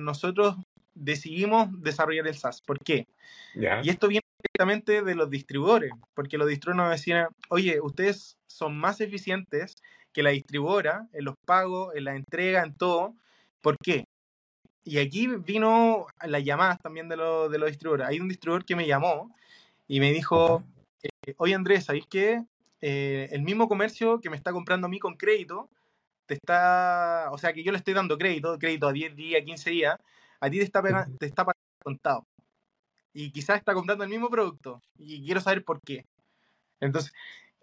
nosotros 0.00 0.56
decidimos 0.98 1.68
desarrollar 1.80 2.26
el 2.26 2.34
SaaS. 2.34 2.60
¿Por 2.60 2.78
qué? 2.78 3.06
Y 3.54 3.88
esto 3.88 4.08
viene 4.08 4.24
directamente 4.42 5.02
de 5.02 5.14
los 5.14 5.30
distribuidores, 5.30 5.92
porque 6.14 6.38
los 6.38 6.48
distribuidores 6.48 6.90
nos 6.90 6.98
decían, 6.98 7.28
oye, 7.48 7.80
ustedes 7.80 8.36
son 8.46 8.76
más 8.76 9.00
eficientes 9.00 9.76
que 10.12 10.22
la 10.22 10.30
distribuidora 10.30 11.08
en 11.12 11.24
los 11.24 11.34
pagos, 11.44 11.94
en 11.94 12.04
la 12.04 12.16
entrega, 12.16 12.62
en 12.62 12.74
todo. 12.74 13.14
¿Por 13.60 13.76
qué? 13.78 14.04
Y 14.84 14.98
aquí 14.98 15.26
vino 15.26 16.06
las 16.24 16.44
llamadas 16.44 16.78
también 16.80 17.08
de, 17.08 17.16
los, 17.16 17.50
de 17.50 17.58
los 17.58 17.68
distribuidores. 17.68 18.08
Hay 18.08 18.20
un 18.20 18.28
distribuidor 18.28 18.64
que 18.64 18.76
me 18.76 18.86
llamó 18.86 19.34
y 19.86 20.00
me 20.00 20.12
dijo, 20.12 20.64
eh, 21.02 21.34
oye 21.36 21.54
Andrés, 21.54 21.84
¿sabéis 21.84 22.06
qué? 22.08 22.42
Eh, 22.80 23.28
el 23.32 23.42
mismo 23.42 23.68
comercio 23.68 24.20
que 24.20 24.30
me 24.30 24.36
está 24.36 24.52
comprando 24.52 24.86
a 24.86 24.90
mí 24.90 24.98
con 24.98 25.16
crédito, 25.16 25.68
te 26.26 26.34
está, 26.34 27.28
o 27.32 27.38
sea, 27.38 27.52
que 27.52 27.62
yo 27.62 27.72
le 27.72 27.78
estoy 27.78 27.94
dando 27.94 28.18
crédito, 28.18 28.58
crédito 28.58 28.86
a 28.88 28.92
10 28.92 29.16
días, 29.16 29.42
15 29.44 29.70
días, 29.70 29.96
a 30.40 30.50
ti 30.50 30.58
te 30.58 30.64
está, 30.64 30.82
te 31.18 31.26
está 31.26 31.44
pagando 31.44 31.68
contado. 31.82 32.26
Y 33.12 33.32
quizás 33.32 33.58
está 33.58 33.74
comprando 33.74 34.04
el 34.04 34.10
mismo 34.10 34.28
producto. 34.28 34.82
Y 34.96 35.24
quiero 35.24 35.40
saber 35.40 35.64
por 35.64 35.80
qué. 35.80 36.04
Entonces, 36.80 37.12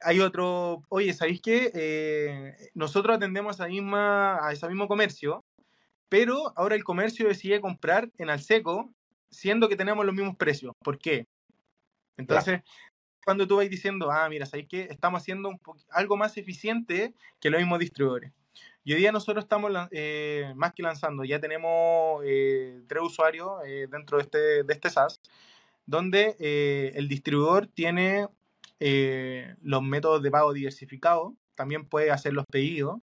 hay 0.02 0.20
otro, 0.20 0.84
oye, 0.90 1.14
¿sabéis 1.14 1.42
qué? 1.42 1.72
Eh, 1.74 2.72
nosotros 2.74 3.16
atendemos 3.16 3.62
a, 3.62 3.68
misma, 3.68 4.46
a 4.46 4.52
ese 4.52 4.68
mismo 4.68 4.88
comercio, 4.88 5.44
pero 6.10 6.54
ahora 6.56 6.76
el 6.76 6.84
comercio 6.84 7.28
decide 7.28 7.62
comprar 7.62 8.12
en 8.18 8.30
Alseco, 8.30 8.94
siendo 9.30 9.70
que 9.70 9.76
tenemos 9.76 10.06
los 10.06 10.16
mismos 10.16 10.36
precios. 10.36 10.74
¿Por 10.84 10.98
qué? 10.98 11.28
Entonces, 12.18 12.62
cuando 13.26 13.48
tú 13.48 13.58
vas 13.58 13.70
diciendo, 13.70 14.12
ah, 14.12 14.30
mira, 14.30 14.46
¿sabéis 14.46 14.68
qué? 14.70 14.88
Estamos 14.90 15.22
haciendo 15.22 15.50
un 15.50 15.60
algo 15.90 16.16
más 16.16 16.38
eficiente 16.38 17.14
que 17.40 17.50
los 17.50 17.60
mismos 17.60 17.80
distribuidores. 17.80 18.32
Y 18.88 18.94
hoy 18.94 19.00
día 19.00 19.12
nosotros 19.12 19.44
estamos 19.44 19.72
eh, 19.90 20.54
más 20.56 20.74
que 20.74 20.84
lanzando, 20.84 21.24
ya 21.24 21.40
tenemos 21.40 22.22
eh, 22.24 22.84
tres 22.88 23.02
usuarios 23.02 23.54
eh, 23.66 23.88
dentro 23.90 24.18
de 24.18 24.24
este, 24.24 24.64
de 24.64 24.74
este 24.74 24.92
SaaS, 24.92 25.20
donde 25.88 26.36
el 26.96 27.08
distribuidor 27.08 27.66
tiene 27.66 28.28
los 28.80 29.82
métodos 29.82 30.22
de 30.22 30.30
pago 30.30 30.54
diversificados, 30.54 31.34
también 31.56 31.86
puede 31.86 32.12
hacer 32.12 32.34
los 32.34 32.46
pedidos, 32.46 33.00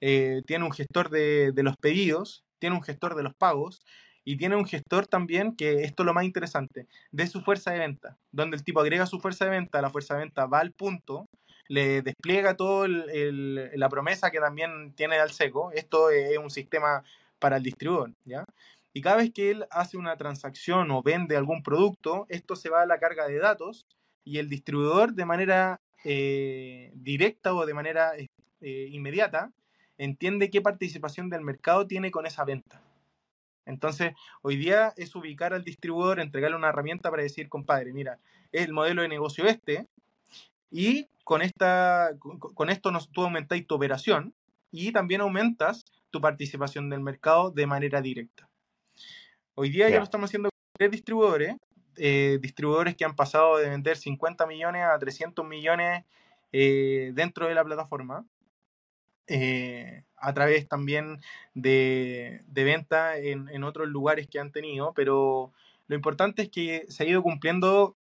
tiene 0.00 0.64
un 0.64 0.72
gestor 0.72 1.08
de, 1.08 1.52
de 1.52 1.62
los 1.62 1.76
pedidos, 1.76 2.44
tiene 2.58 2.74
un 2.74 2.82
gestor 2.82 3.14
de 3.14 3.22
los 3.22 3.34
pagos 3.34 3.84
y 4.24 4.36
tiene 4.36 4.56
un 4.56 4.66
gestor 4.66 5.06
también, 5.06 5.54
que 5.54 5.84
esto 5.84 6.02
es 6.02 6.06
lo 6.06 6.14
más 6.14 6.24
interesante, 6.24 6.88
de 7.12 7.28
su 7.28 7.42
fuerza 7.42 7.70
de 7.70 7.78
venta, 7.78 8.18
donde 8.32 8.56
el 8.56 8.64
tipo 8.64 8.80
agrega 8.80 9.06
su 9.06 9.20
fuerza 9.20 9.44
de 9.44 9.52
venta, 9.52 9.82
la 9.82 9.90
fuerza 9.90 10.14
de 10.14 10.20
venta 10.20 10.46
va 10.46 10.58
al 10.58 10.72
punto 10.72 11.28
le 11.68 12.02
despliega 12.02 12.56
toda 12.56 12.88
la 12.88 13.88
promesa 13.88 14.30
que 14.30 14.40
también 14.40 14.92
tiene 14.94 15.16
Alseco. 15.16 15.72
Esto 15.72 16.10
es 16.10 16.36
un 16.38 16.50
sistema 16.50 17.04
para 17.38 17.56
el 17.56 17.62
distribuidor, 17.62 18.12
¿ya? 18.24 18.44
Y 18.94 19.00
cada 19.00 19.16
vez 19.16 19.32
que 19.32 19.50
él 19.50 19.66
hace 19.70 19.96
una 19.96 20.16
transacción 20.16 20.90
o 20.90 21.02
vende 21.02 21.36
algún 21.36 21.62
producto, 21.62 22.26
esto 22.28 22.56
se 22.56 22.68
va 22.68 22.82
a 22.82 22.86
la 22.86 22.98
carga 22.98 23.26
de 23.26 23.38
datos 23.38 23.86
y 24.22 24.38
el 24.38 24.48
distribuidor 24.48 25.14
de 25.14 25.24
manera 25.24 25.80
eh, 26.04 26.90
directa 26.94 27.54
o 27.54 27.64
de 27.64 27.74
manera 27.74 28.12
eh, 28.16 28.88
inmediata 28.90 29.50
entiende 29.98 30.50
qué 30.50 30.60
participación 30.60 31.30
del 31.30 31.42
mercado 31.42 31.86
tiene 31.86 32.10
con 32.10 32.26
esa 32.26 32.44
venta. 32.44 32.82
Entonces, 33.64 34.12
hoy 34.42 34.56
día 34.56 34.92
es 34.96 35.14
ubicar 35.14 35.54
al 35.54 35.64
distribuidor, 35.64 36.20
entregarle 36.20 36.56
una 36.56 36.70
herramienta 36.70 37.10
para 37.10 37.22
decir, 37.22 37.48
compadre, 37.48 37.92
mira, 37.92 38.18
es 38.50 38.64
el 38.64 38.72
modelo 38.72 39.02
de 39.02 39.08
negocio 39.08 39.46
este, 39.46 39.86
y 40.70 41.08
con, 41.24 41.42
esta, 41.42 42.10
con 42.54 42.70
esto 42.70 42.90
tú 43.12 43.22
aumentáis 43.22 43.66
tu 43.66 43.74
operación 43.74 44.34
y 44.70 44.92
también 44.92 45.20
aumentas 45.20 45.84
tu 46.10 46.20
participación 46.20 46.90
del 46.90 47.00
mercado 47.00 47.50
de 47.50 47.66
manera 47.66 48.00
directa. 48.00 48.48
Hoy 49.54 49.70
día 49.70 49.88
ya 49.90 49.98
lo 49.98 50.04
estamos 50.04 50.30
haciendo 50.30 50.48
con 50.48 50.58
tres 50.78 50.90
distribuidores, 50.90 51.56
eh, 51.96 52.38
distribuidores 52.40 52.96
que 52.96 53.04
han 53.04 53.14
pasado 53.14 53.58
de 53.58 53.68
vender 53.68 53.96
50 53.96 54.46
millones 54.46 54.84
a 54.84 54.98
300 54.98 55.46
millones 55.46 56.04
eh, 56.52 57.12
dentro 57.14 57.46
de 57.46 57.54
la 57.54 57.64
plataforma, 57.64 58.26
eh, 59.26 60.04
a 60.16 60.32
través 60.32 60.68
también 60.68 61.20
de, 61.54 62.40
de 62.46 62.64
venta 62.64 63.18
en, 63.18 63.48
en, 63.48 63.64
otros 63.64 63.88
lugares 63.88 64.26
que 64.26 64.38
han 64.38 64.52
tenido, 64.52 64.92
pero 64.94 65.52
lo 65.86 65.96
importante 65.96 66.42
es 66.42 66.48
que 66.48 66.86
se 66.88 67.04
ha 67.04 67.06
ido 67.06 67.22
cumpliendo 67.22 67.96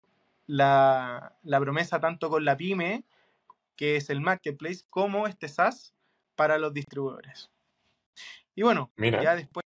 la, 0.47 1.37
promesa 1.43 1.99
tanto 1.99 2.29
con 2.29 2.45
la 2.45 2.57
pyme, 2.57 3.03
que 3.75 3.95
es 3.95 4.09
el 4.09 4.21
marketplace, 4.21 4.83
como 4.89 5.27
este 5.27 5.47
SaaS 5.47 5.93
para 6.35 6.57
los 6.57 6.73
distribuidores. 6.73 7.51
Y 8.55 8.63
bueno, 8.63 8.91
ya 8.97 9.35
después, 9.35 9.65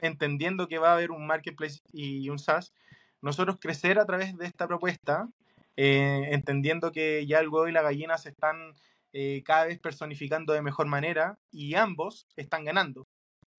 entendiendo 0.00 0.66
que 0.66 0.78
va 0.78 0.90
a 0.90 0.94
haber 0.94 1.10
un 1.10 1.26
marketplace 1.26 1.80
y 1.92 2.28
un 2.30 2.38
SaaS, 2.38 2.72
nosotros 3.20 3.58
crecer 3.60 3.98
a 3.98 4.06
través 4.06 4.36
de 4.36 4.46
esta 4.46 4.66
propuesta, 4.66 5.28
eh, 5.76 6.28
entendiendo 6.30 6.92
que 6.92 7.26
ya 7.26 7.40
el 7.40 7.48
huevo 7.48 7.68
y 7.68 7.72
la 7.72 7.82
gallina 7.82 8.16
se 8.18 8.28
están 8.28 8.74
eh, 9.12 9.42
cada 9.44 9.66
vez 9.66 9.78
personificando 9.78 10.52
de 10.52 10.62
mejor 10.62 10.86
manera 10.86 11.38
y 11.50 11.74
ambos 11.74 12.26
están 12.36 12.64
ganando. 12.64 13.06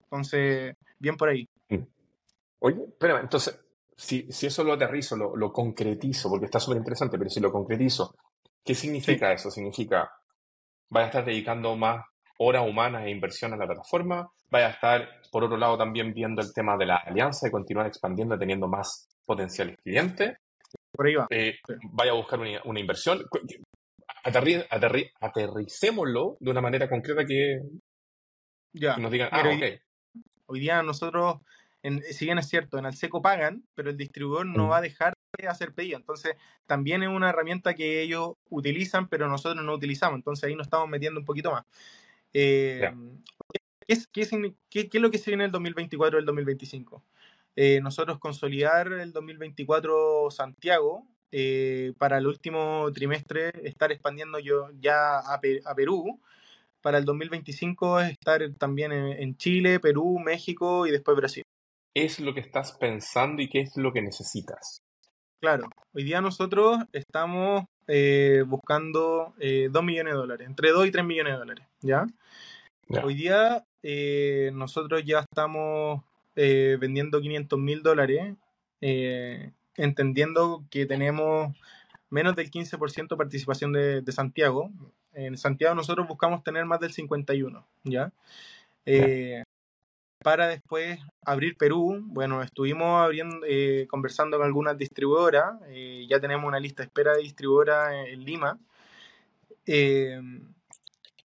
Entonces, 0.04 0.76
bien 0.98 1.16
por 1.16 1.28
ahí. 1.28 1.48
Mm. 1.68 1.82
Oye, 2.60 2.86
pero 2.98 3.18
entonces, 3.18 3.58
si, 3.96 4.30
si 4.30 4.46
eso 4.46 4.62
lo 4.62 4.74
aterrizo, 4.74 5.16
lo, 5.16 5.36
lo 5.36 5.52
concretizo, 5.52 6.28
porque 6.28 6.46
está 6.46 6.60
súper 6.60 6.78
interesante, 6.78 7.18
pero 7.18 7.30
si 7.30 7.40
lo 7.40 7.50
concretizo, 7.50 8.14
¿qué 8.64 8.74
significa 8.74 9.32
eso? 9.32 9.50
Significa, 9.50 10.10
vaya 10.90 11.06
a 11.06 11.08
estar 11.08 11.24
dedicando 11.24 11.76
más 11.76 12.04
horas 12.38 12.68
humanas 12.68 13.04
e 13.04 13.10
inversión 13.10 13.54
a 13.54 13.56
la 13.56 13.66
plataforma, 13.66 14.30
vaya 14.50 14.66
a 14.66 14.70
estar, 14.70 15.08
por 15.30 15.44
otro 15.44 15.56
lado, 15.56 15.78
también 15.78 16.12
viendo 16.12 16.42
el 16.42 16.52
tema 16.52 16.76
de 16.76 16.86
la 16.86 16.96
alianza 16.96 17.48
y 17.48 17.50
continuar 17.50 17.86
expandiendo, 17.86 18.38
teniendo 18.38 18.68
más 18.68 19.08
potenciales 19.24 19.76
clientes. 19.82 20.36
Por 20.92 21.06
ahí 21.06 21.14
va. 21.14 21.26
Eh, 21.30 21.56
vaya 21.92 22.12
a 22.12 22.14
buscar 22.14 22.38
una, 22.40 22.60
una 22.64 22.80
inversión. 22.80 23.22
Aterri, 24.24 24.62
aterri, 24.70 25.10
aterricémoslo 25.20 26.36
de 26.40 26.50
una 26.50 26.60
manera 26.60 26.88
concreta 26.88 27.24
que, 27.24 27.60
ya. 28.72 28.96
nos 28.96 29.10
digan, 29.10 29.28
ah, 29.32 29.40
ok. 29.40 29.80
Hoy 30.48 30.60
día 30.60 30.82
nosotros, 30.82 31.36
en, 31.86 32.02
si 32.02 32.24
bien 32.24 32.38
es 32.38 32.48
cierto, 32.48 32.78
en 32.78 32.86
Alseco 32.86 33.22
pagan, 33.22 33.64
pero 33.74 33.90
el 33.90 33.96
distribuidor 33.96 34.46
no 34.46 34.68
va 34.68 34.78
a 34.78 34.80
dejar 34.80 35.12
de 35.38 35.48
hacer 35.48 35.72
pedido. 35.72 35.98
Entonces, 35.98 36.34
también 36.66 37.02
es 37.02 37.08
una 37.08 37.28
herramienta 37.30 37.74
que 37.74 38.02
ellos 38.02 38.34
utilizan, 38.50 39.08
pero 39.08 39.28
nosotros 39.28 39.64
no 39.64 39.74
utilizamos. 39.74 40.16
Entonces, 40.18 40.44
ahí 40.44 40.54
nos 40.56 40.66
estamos 40.66 40.88
metiendo 40.88 41.20
un 41.20 41.26
poquito 41.26 41.52
más. 41.52 41.64
Eh, 42.32 42.80
Ya. 42.82 42.94
¿qué, 43.86 43.92
es, 43.94 44.06
qué, 44.08 44.26
qué- 44.70 44.88
qué 44.88 44.98
es 44.98 45.02
lo 45.02 45.10
que 45.10 45.18
se 45.18 45.30
viene 45.30 45.44
el 45.44 45.50
2024 45.52 46.18
y 46.18 46.20
el 46.20 46.26
2025? 46.26 47.02
Eh, 47.54 47.80
nosotros 47.80 48.18
consolidar 48.18 48.92
el 48.92 49.12
2024 49.12 50.30
Santiago 50.30 51.06
eh, 51.32 51.92
para 51.98 52.18
el 52.18 52.26
último 52.26 52.90
trimestre 52.92 53.50
estar 53.64 53.92
expandiendo 53.92 54.38
yo 54.38 54.70
ya 54.78 55.18
a, 55.18 55.40
Pe- 55.40 55.62
a 55.64 55.74
Perú. 55.74 56.20
Para 56.82 56.98
el 56.98 57.04
2025 57.04 58.00
es 58.00 58.12
estar 58.12 58.42
también 58.58 58.92
en 58.92 59.36
Chile, 59.36 59.80
Perú, 59.80 60.18
México 60.18 60.86
y 60.86 60.90
después 60.90 61.16
Brasil. 61.16 61.42
Es 61.98 62.20
lo 62.20 62.34
que 62.34 62.40
estás 62.40 62.72
pensando 62.72 63.40
y 63.40 63.48
qué 63.48 63.60
es 63.60 63.74
lo 63.78 63.90
que 63.90 64.02
necesitas. 64.02 64.82
Claro, 65.40 65.70
hoy 65.94 66.04
día 66.04 66.20
nosotros 66.20 66.80
estamos 66.92 67.64
eh, 67.86 68.44
buscando 68.46 69.32
eh, 69.40 69.70
2 69.72 69.82
millones 69.82 70.12
de 70.12 70.18
dólares, 70.18 70.46
entre 70.46 70.72
2 70.72 70.88
y 70.88 70.90
3 70.90 71.04
millones 71.06 71.32
de 71.32 71.38
dólares, 71.38 71.66
¿ya? 71.80 72.06
Hoy 73.02 73.14
día 73.14 73.64
eh, 73.82 74.50
nosotros 74.52 75.04
ya 75.06 75.20
estamos 75.20 76.02
eh, 76.34 76.76
vendiendo 76.78 77.18
500 77.18 77.58
mil 77.58 77.82
dólares, 77.82 78.34
entendiendo 79.74 80.66
que 80.70 80.84
tenemos 80.84 81.56
menos 82.10 82.36
del 82.36 82.50
15% 82.50 83.08
de 83.08 83.16
participación 83.16 83.72
de, 83.72 84.02
de 84.02 84.12
Santiago. 84.12 84.70
En 85.14 85.38
Santiago 85.38 85.74
nosotros 85.74 86.06
buscamos 86.06 86.44
tener 86.44 86.66
más 86.66 86.78
del 86.78 86.92
51%, 86.92 87.64
¿ya? 87.84 88.12
Para 90.26 90.48
después 90.48 90.98
abrir 91.24 91.56
Perú, 91.56 92.00
bueno, 92.02 92.42
estuvimos 92.42 93.00
abriendo, 93.00 93.46
eh, 93.46 93.86
conversando 93.88 94.38
con 94.38 94.44
algunas 94.44 94.76
distribuidoras, 94.76 95.54
eh, 95.68 96.04
ya 96.10 96.18
tenemos 96.18 96.48
una 96.48 96.58
lista 96.58 96.82
de 96.82 96.86
espera 96.88 97.14
de 97.14 97.22
distribuidoras 97.22 97.94
en, 98.08 98.24
Lima. 98.24 98.58
Eh, 99.66 100.20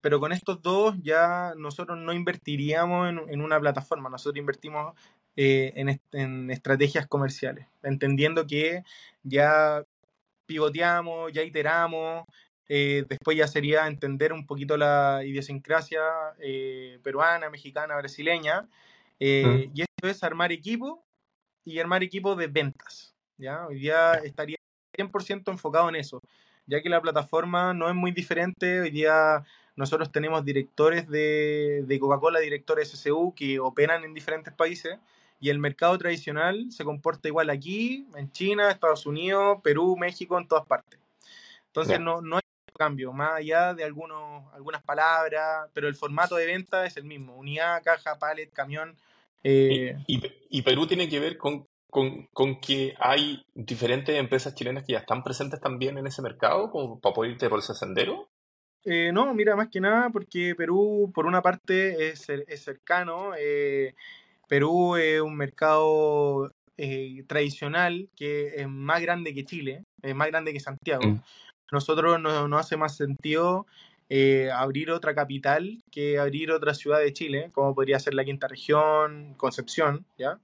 pero 0.01 0.19
con 0.19 0.33
estos 0.33 0.62
dos 0.62 0.97
ya 1.01 1.53
nosotros 1.55 1.97
no 1.97 2.12
invertiríamos 2.12 3.07
en, 3.29 3.41
una 3.41 3.57
plataforma, 3.57 4.09
nosotros 4.09 4.38
invertimos 4.38 4.93
en 5.38 6.51
estrategias 6.51 7.07
comerciales, 7.07 7.67
entendiendo 7.83 8.45
que 8.45 8.83
ya 9.23 9.81
pivoteamos, 10.45 11.31
ya 11.31 11.43
iteramos, 11.43 12.25
eh, 12.69 13.03
después 13.10 13.36
ya 13.36 13.47
sería 13.47 13.88
entender 13.88 14.32
un 14.32 14.45
poquito 14.45 14.77
la 14.77 15.21
idiosincrasia 15.25 16.01
eh, 16.39 16.99
peruana, 17.03 17.49
mexicana, 17.49 17.97
brasileña, 17.97 18.69
eh, 19.19 19.67
Mm. 19.67 19.71
y 19.75 19.82
esto 19.82 20.08
es 20.08 20.23
armar 20.23 20.51
equipo 20.51 21.03
y 21.65 21.79
armar 21.79 22.03
equipo 22.03 22.36
de 22.36 22.47
ventas, 22.47 23.15
¿ya? 23.38 23.65
Hoy 23.67 23.79
día 23.79 24.13
estaría 24.23 24.58
100% 24.95 25.51
enfocado 25.51 25.89
en 25.89 25.95
eso, 25.95 26.21
ya 26.67 26.82
que 26.82 26.89
la 26.89 27.01
plataforma 27.01 27.73
no 27.73 27.89
es 27.89 27.95
muy 27.95 28.12
diferente, 28.12 28.82
hoy 28.82 28.91
día 28.91 29.43
nosotros 29.75 30.12
tenemos 30.12 30.45
directores 30.45 31.08
de, 31.10 31.84
de 31.88 31.99
Coca-Cola, 31.99 32.39
directores 32.39 32.89
SSU 32.93 33.34
que 33.36 33.60
operan 33.60 34.03
en 34.03 34.13
diferentes 34.13 34.53
países 34.53 34.99
y 35.39 35.49
el 35.49 35.58
mercado 35.58 35.97
tradicional 35.97 36.71
se 36.71 36.84
comporta 36.84 37.29
igual 37.29 37.49
aquí, 37.49 38.05
en 38.15 38.32
China, 38.32 38.69
Estados 38.69 39.05
Unidos, 39.05 39.60
Perú, 39.63 39.95
México, 39.97 40.38
en 40.38 40.47
todas 40.47 40.67
partes. 40.67 40.99
Entonces 41.67 41.99
no, 41.99 42.21
no 42.21 42.36
hay 42.36 42.41
cambio, 42.79 43.11
más 43.11 43.33
allá 43.35 43.73
de 43.73 43.83
algunos, 43.83 44.51
algunas 44.53 44.81
palabras, 44.81 45.69
pero 45.73 45.87
el 45.89 45.95
formato 45.95 46.35
de 46.37 46.45
venta 46.45 46.85
es 46.85 46.95
el 46.95 47.03
mismo, 47.03 47.35
unidad, 47.35 47.83
caja, 47.83 48.17
pallet, 48.17 48.49
camión. 48.53 48.95
eh, 49.43 49.95
Y, 50.07 50.15
y- 50.15 50.33
y 50.49 50.61
Perú 50.61 50.87
tiene 50.87 51.09
que 51.09 51.19
ver 51.19 51.37
con, 51.37 51.65
con, 51.89 52.25
con 52.33 52.59
que 52.61 52.95
hay 52.99 53.43
diferentes 53.53 54.15
empresas 54.17 54.55
chilenas 54.55 54.83
que 54.85 54.93
ya 54.93 54.99
están 54.99 55.23
presentes 55.23 55.59
también 55.59 55.97
en 55.97 56.07
ese 56.07 56.21
mercado, 56.21 56.71
como 56.71 56.99
para 56.99 57.13
poder 57.13 57.31
irte 57.31 57.49
por 57.49 57.59
ese 57.59 57.73
sendero. 57.73 58.29
Eh, 58.85 59.11
no, 59.11 59.33
mira, 59.33 59.57
más 59.57 59.67
que 59.67 59.81
nada 59.81 60.09
porque 60.09 60.55
Perú, 60.55 61.11
por 61.13 61.25
una 61.25 61.41
parte, 61.41 62.09
es, 62.09 62.29
es 62.29 62.63
cercano. 62.63 63.33
eh, 63.37 63.93
Perú 64.47 64.95
es 64.95 65.19
un 65.21 65.35
mercado 65.35 66.51
eh, 66.77 67.23
tradicional 67.27 68.07
que 68.15 68.53
es 68.55 68.67
más 68.69 69.01
grande 69.01 69.33
que 69.33 69.43
Chile, 69.43 69.83
es 70.01 70.15
más 70.15 70.29
grande 70.29 70.53
que 70.53 70.61
Santiago. 70.61 71.03
Mm. 71.05 71.21
Nosotros 71.71 72.19
no, 72.19 72.47
no 72.47 72.58
hace 72.58 72.77
más 72.77 72.95
sentido 72.95 73.65
eh, 74.10 74.49
abrir 74.51 74.89
otra 74.89 75.13
capital 75.13 75.84
que 75.91 76.17
abrir 76.17 76.51
otra 76.51 76.73
ciudad 76.73 76.99
de 76.99 77.13
Chile, 77.13 77.51
como 77.53 77.75
podría 77.75 77.99
ser 77.99 78.15
la 78.15 78.25
quinta 78.25 78.47
región, 78.47 79.36
Concepción, 79.36 80.05
¿ya? 80.17 80.39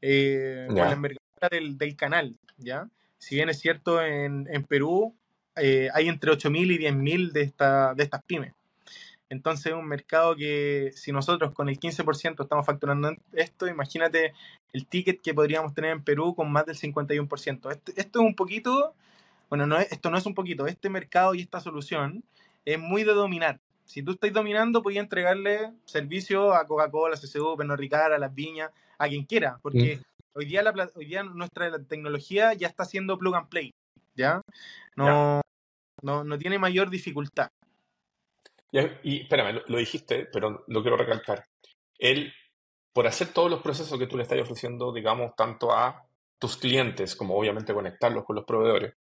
Eh, 0.00 0.66
con 0.68 0.76
la 0.76 0.92
envergadura 0.92 1.48
del, 1.50 1.76
del 1.76 1.96
canal, 1.96 2.36
¿ya? 2.56 2.88
Si 3.18 3.34
bien 3.36 3.48
es 3.48 3.58
cierto, 3.58 4.02
en, 4.02 4.46
en 4.50 4.64
Perú 4.64 5.14
eh, 5.56 5.88
hay 5.94 6.08
entre 6.08 6.32
8.000 6.32 6.72
y 6.72 6.78
10.000 6.78 7.32
de, 7.32 7.42
esta, 7.42 7.94
de 7.94 8.02
estas 8.02 8.22
pymes. 8.24 8.54
Entonces, 9.28 9.66
es 9.66 9.72
un 9.72 9.86
mercado 9.86 10.36
que 10.36 10.90
si 10.94 11.12
nosotros 11.12 11.52
con 11.52 11.68
el 11.68 11.78
15% 11.78 12.42
estamos 12.42 12.66
facturando 12.66 13.14
esto, 13.32 13.66
imagínate 13.66 14.32
el 14.72 14.86
ticket 14.86 15.20
que 15.20 15.34
podríamos 15.34 15.74
tener 15.74 15.90
en 15.92 16.04
Perú 16.04 16.34
con 16.34 16.50
más 16.52 16.66
del 16.66 16.76
51%. 16.76 17.70
Esto, 17.70 17.92
esto 17.96 18.20
es 18.20 18.26
un 18.26 18.34
poquito, 18.34 18.94
bueno, 19.54 19.68
no 19.68 19.78
es- 19.78 19.92
esto 19.92 20.10
no 20.10 20.18
es 20.18 20.26
un 20.26 20.34
poquito, 20.34 20.66
este 20.66 20.90
mercado 20.90 21.32
y 21.32 21.42
esta 21.42 21.60
solución 21.60 22.24
es 22.64 22.76
muy 22.76 23.04
de 23.04 23.12
dominar. 23.12 23.60
Si 23.84 24.02
tú 24.02 24.10
estás 24.10 24.32
dominando, 24.32 24.82
puedes 24.82 24.98
entregarle 24.98 25.72
servicio 25.84 26.52
a 26.54 26.66
Coca-Cola, 26.66 27.14
a 27.14 27.16
CCU, 27.16 27.56
Pernod 27.56 27.76
Ricard, 27.76 28.14
a 28.14 28.18
las 28.18 28.34
viñas, 28.34 28.72
a 28.98 29.06
quien 29.06 29.24
quiera, 29.24 29.60
porque 29.62 30.00
hoy 30.34 30.46
día, 30.46 30.64
la, 30.64 30.90
hoy 30.96 31.04
día 31.04 31.22
nuestra 31.22 31.70
tecnología 31.84 32.52
ya 32.54 32.66
está 32.66 32.84
siendo 32.84 33.16
plug 33.16 33.36
and 33.36 33.48
play, 33.48 33.70
¿ya? 34.16 34.40
No, 34.96 35.40
no, 36.02 36.24
no 36.24 36.36
tiene 36.36 36.58
mayor 36.58 36.90
dificultad. 36.90 37.46
Ya, 38.72 38.98
Y, 39.04 39.20
espérame, 39.20 39.54
lo, 39.54 39.62
lo 39.68 39.78
dijiste, 39.78 40.26
pero 40.32 40.64
lo 40.66 40.82
quiero 40.82 40.96
recalcar. 40.96 41.44
Él, 41.96 42.32
por 42.92 43.06
hacer 43.06 43.28
todos 43.28 43.48
los 43.52 43.62
procesos 43.62 44.00
que 44.00 44.08
tú 44.08 44.16
le 44.16 44.24
estás 44.24 44.40
ofreciendo, 44.40 44.92
digamos, 44.92 45.36
tanto 45.36 45.72
a 45.72 46.08
tus 46.40 46.56
clientes 46.56 47.14
como 47.14 47.36
obviamente 47.36 47.72
conectarlos 47.72 48.24
con 48.24 48.34
los 48.34 48.44
proveedores. 48.44 48.94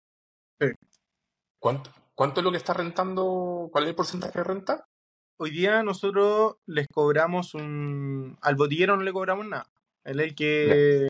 Sí. 0.63 0.69
¿Cuánto, 1.61 1.91
cuánto 2.15 2.41
es 2.41 2.45
lo 2.45 2.51
que 2.51 2.57
está 2.59 2.73
rentando? 2.75 3.69
¿Cuál 3.73 3.85
es 3.85 3.91
el 3.91 3.97
porcentaje 3.97 4.39
de 4.39 4.45
renta? 4.45 4.87
Hoy 5.39 5.51
día 5.51 5.83
nosotros 5.83 6.57
les 6.67 6.87
cobramos 6.89 7.55
un... 7.55 8.39
Al 8.43 8.55
botillero 8.55 8.97
no 8.97 9.03
le 9.03 9.13
cobramos 9.13 9.47
nada. 9.47 9.67
Él 10.05 10.21
es 10.21 10.27
el 10.29 10.35
que... 10.35 11.09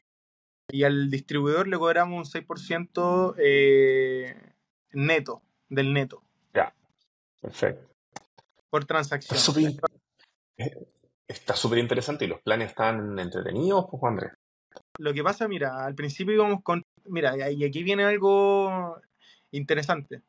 Y 0.71 0.85
al 0.85 1.11
distribuidor 1.11 1.69
le 1.69 1.77
cobramos 1.79 2.35
un 2.35 2.43
6% 2.43 3.35
eh, 3.39 4.55
neto, 4.93 5.43
del 5.69 5.93
neto, 5.93 6.23
Ya, 6.55 6.75
perfecto. 7.43 7.93
por 8.71 8.87
transacción. 8.87 9.37
Está 9.37 9.45
súper 9.53 9.63
in- 9.65 9.81
eh, 10.57 10.87
está 11.29 11.57
súper 11.57 11.79
interesante 11.79 12.25
y 12.25 12.29
los 12.29 12.41
planes 12.41 12.69
están 12.71 13.19
entretenidos, 13.19 13.85
pues, 13.91 14.03
Andrés. 14.05 14.33
Lo 14.99 15.13
que 15.13 15.23
pasa, 15.23 15.47
mira, 15.47 15.85
al 15.85 15.95
principio 15.95 16.33
íbamos 16.35 16.63
con... 16.63 16.83
Mira, 17.05 17.51
y 17.51 17.65
aquí 17.65 17.83
viene 17.83 18.05
algo 18.05 18.97
interesante. 19.53 20.23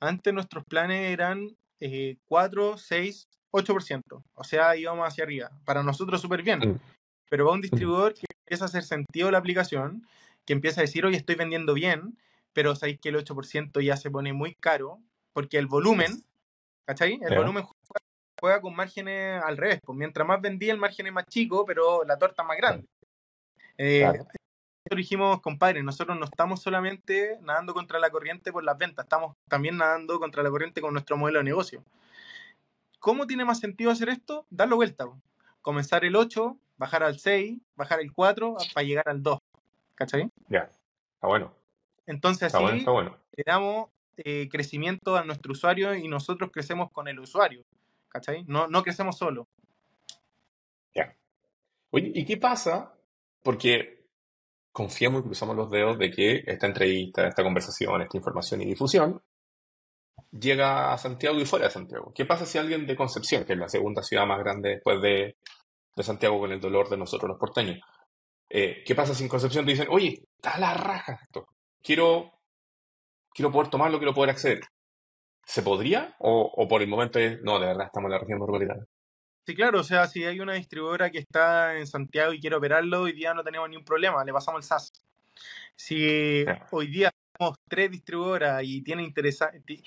Antes 0.00 0.34
nuestros 0.34 0.64
planes 0.64 1.12
eran 1.12 1.56
eh, 1.80 2.16
4, 2.26 2.76
6, 2.76 3.28
8%. 3.52 4.24
O 4.34 4.44
sea, 4.44 4.76
íbamos 4.76 5.06
hacia 5.06 5.24
arriba. 5.24 5.50
Para 5.64 5.82
nosotros 5.82 6.20
súper 6.20 6.42
bien. 6.42 6.80
Pero 7.28 7.46
va 7.46 7.52
un 7.52 7.60
distribuidor 7.60 8.14
que 8.14 8.26
empieza 8.44 8.64
a 8.64 8.68
hacer 8.68 8.82
sentido 8.82 9.30
la 9.30 9.38
aplicación, 9.38 10.06
que 10.44 10.52
empieza 10.52 10.80
a 10.80 10.82
decir, 10.82 11.06
oye, 11.06 11.16
estoy 11.16 11.36
vendiendo 11.36 11.72
bien, 11.72 12.18
pero 12.52 12.74
sabéis 12.74 13.00
que 13.00 13.10
el 13.10 13.16
8% 13.16 13.80
ya 13.80 13.96
se 13.96 14.10
pone 14.10 14.32
muy 14.32 14.54
caro, 14.54 14.98
porque 15.32 15.58
el 15.58 15.66
volumen, 15.66 16.24
¿cachai? 16.84 17.18
El 17.22 17.36
volumen 17.36 17.62
juega, 17.62 18.04
juega 18.40 18.60
con 18.60 18.74
márgenes 18.74 19.42
al 19.42 19.56
revés. 19.56 19.78
Pues 19.82 19.96
mientras 19.96 20.26
más 20.26 20.40
vendía, 20.40 20.72
el 20.72 20.78
margen 20.78 21.06
es 21.06 21.12
más 21.12 21.26
chico, 21.26 21.64
pero 21.64 22.04
la 22.04 22.18
torta 22.18 22.42
es 22.42 22.48
más 22.48 22.56
grande. 22.56 22.86
Eh, 23.78 24.00
Claro. 24.00 24.26
Nosotros 24.84 24.96
dijimos, 24.96 25.40
compadre, 25.40 25.82
nosotros 25.84 26.18
no 26.18 26.24
estamos 26.24 26.60
solamente 26.60 27.38
nadando 27.42 27.72
contra 27.72 28.00
la 28.00 28.10
corriente 28.10 28.50
por 28.50 28.64
las 28.64 28.76
ventas, 28.76 29.04
estamos 29.04 29.36
también 29.48 29.76
nadando 29.76 30.18
contra 30.18 30.42
la 30.42 30.50
corriente 30.50 30.80
con 30.80 30.92
nuestro 30.92 31.16
modelo 31.16 31.38
de 31.38 31.44
negocio. 31.44 31.84
¿Cómo 32.98 33.28
tiene 33.28 33.44
más 33.44 33.60
sentido 33.60 33.92
hacer 33.92 34.08
esto? 34.08 34.44
Darlo 34.50 34.74
vuelta. 34.74 35.06
Comenzar 35.60 36.04
el 36.04 36.16
8, 36.16 36.56
bajar 36.78 37.04
al 37.04 37.20
6, 37.20 37.60
bajar 37.76 38.00
el 38.00 38.12
4 38.12 38.56
para 38.74 38.84
llegar 38.84 39.08
al 39.08 39.22
2. 39.22 39.38
¿Cachai? 39.94 40.28
Ya, 40.48 40.70
está 41.14 41.28
bueno. 41.28 41.54
Entonces 42.06 42.48
Está 42.48 42.58
así 42.58 42.64
bueno, 42.64 42.78
está 42.78 42.90
bueno. 42.90 43.16
le 43.36 43.44
damos 43.46 43.88
eh, 44.16 44.48
crecimiento 44.50 45.16
a 45.16 45.24
nuestro 45.24 45.52
usuario 45.52 45.94
y 45.94 46.08
nosotros 46.08 46.50
crecemos 46.52 46.90
con 46.90 47.06
el 47.06 47.20
usuario. 47.20 47.62
¿Cachai? 48.08 48.44
No, 48.48 48.66
no 48.66 48.82
crecemos 48.82 49.16
solo. 49.16 49.46
Ya. 50.92 51.14
Oye, 51.90 52.10
¿y 52.12 52.24
qué 52.24 52.36
pasa? 52.36 52.92
Porque 53.44 54.01
confiamos 54.72 55.20
y 55.20 55.24
cruzamos 55.24 55.56
los 55.56 55.70
dedos 55.70 55.98
de 55.98 56.10
que 56.10 56.42
esta 56.46 56.66
entrevista, 56.66 57.28
esta 57.28 57.42
conversación, 57.42 58.02
esta 58.02 58.16
información 58.16 58.62
y 58.62 58.66
difusión 58.66 59.22
llega 60.30 60.92
a 60.92 60.98
Santiago 60.98 61.38
y 61.38 61.44
fuera 61.44 61.66
de 61.66 61.72
Santiago. 61.72 62.12
¿Qué 62.14 62.24
pasa 62.24 62.46
si 62.46 62.58
alguien 62.58 62.86
de 62.86 62.96
Concepción, 62.96 63.44
que 63.44 63.52
es 63.52 63.58
la 63.58 63.68
segunda 63.68 64.02
ciudad 64.02 64.26
más 64.26 64.38
grande 64.38 64.70
después 64.70 65.00
de, 65.02 65.36
de 65.94 66.02
Santiago 66.02 66.38
con 66.40 66.52
el 66.52 66.60
dolor 66.60 66.88
de 66.88 66.96
nosotros 66.96 67.28
los 67.28 67.38
porteños, 67.38 67.80
eh, 68.48 68.82
¿qué 68.84 68.94
pasa 68.94 69.14
si 69.14 69.24
en 69.24 69.28
Concepción 69.28 69.64
te 69.64 69.72
dicen, 69.72 69.88
oye, 69.90 70.24
está 70.36 70.58
la 70.58 70.74
raja 70.74 71.18
esto, 71.22 71.46
quiero, 71.82 72.32
quiero 73.30 73.52
poder 73.52 73.68
tomarlo, 73.68 73.98
quiero 73.98 74.14
poder 74.14 74.30
acceder? 74.30 74.60
¿Se 75.44 75.62
podría? 75.62 76.14
¿O, 76.20 76.50
o 76.56 76.68
por 76.68 76.82
el 76.82 76.88
momento 76.88 77.18
es, 77.18 77.40
no, 77.42 77.58
de 77.58 77.66
verdad 77.66 77.86
estamos 77.86 78.08
en 78.08 78.12
la 78.12 78.18
región 78.18 78.38
metropolitana? 78.38 78.84
Sí, 79.44 79.56
claro, 79.56 79.80
o 79.80 79.84
sea, 79.84 80.06
si 80.06 80.24
hay 80.24 80.38
una 80.38 80.52
distribuidora 80.52 81.10
que 81.10 81.18
está 81.18 81.76
en 81.76 81.88
Santiago 81.88 82.32
y 82.32 82.40
quiere 82.40 82.54
operarlo, 82.54 83.02
hoy 83.02 83.12
día 83.12 83.34
no 83.34 83.42
tenemos 83.42 83.68
ningún 83.68 83.84
problema, 83.84 84.24
le 84.24 84.32
pasamos 84.32 84.60
el 84.60 84.64
SAS. 84.64 84.92
Si 85.74 86.44
hoy 86.70 86.86
día 86.86 87.12
tenemos 87.32 87.58
tres 87.68 87.90
distribuidoras 87.90 88.62
y 88.62 88.82
tiene 88.82 89.02
interesante, 89.02 89.82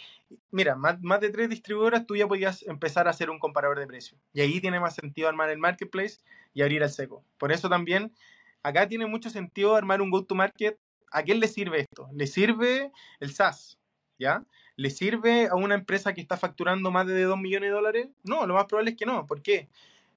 mira, 0.51 0.75
más, 0.75 1.01
más 1.01 1.21
de 1.21 1.29
tres 1.29 1.49
distribuidoras, 1.49 2.05
tú 2.05 2.17
ya 2.17 2.27
podías 2.27 2.63
empezar 2.63 3.07
a 3.07 3.11
hacer 3.11 3.29
un 3.29 3.39
comparador 3.39 3.79
de 3.79 3.87
precios. 3.87 4.19
Y 4.33 4.41
ahí 4.41 4.59
tiene 4.59 4.81
más 4.81 4.95
sentido 4.95 5.29
armar 5.29 5.49
el 5.49 5.57
marketplace 5.57 6.17
y 6.53 6.61
abrir 6.61 6.83
el 6.83 6.89
seco. 6.89 7.23
Por 7.37 7.53
eso 7.53 7.69
también, 7.69 8.13
acá 8.61 8.89
tiene 8.89 9.05
mucho 9.05 9.29
sentido 9.29 9.77
armar 9.77 10.01
un 10.01 10.09
go-to-market. 10.09 10.77
¿A 11.11 11.23
quién 11.23 11.39
le 11.39 11.47
sirve 11.47 11.79
esto? 11.79 12.09
Le 12.11 12.27
sirve 12.27 12.91
el 13.21 13.33
SaaS, 13.33 13.79
¿ya? 14.19 14.43
¿Le 14.77 14.89
sirve 14.89 15.47
a 15.47 15.55
una 15.55 15.75
empresa 15.75 16.13
que 16.13 16.21
está 16.21 16.37
facturando 16.37 16.91
más 16.91 17.07
de 17.07 17.23
2 17.23 17.37
millones 17.37 17.69
de 17.69 17.73
dólares? 17.75 18.07
No, 18.23 18.45
lo 18.45 18.53
más 18.55 18.65
probable 18.65 18.91
es 18.91 18.97
que 18.97 19.05
no. 19.05 19.25
¿Por 19.25 19.41
qué? 19.41 19.69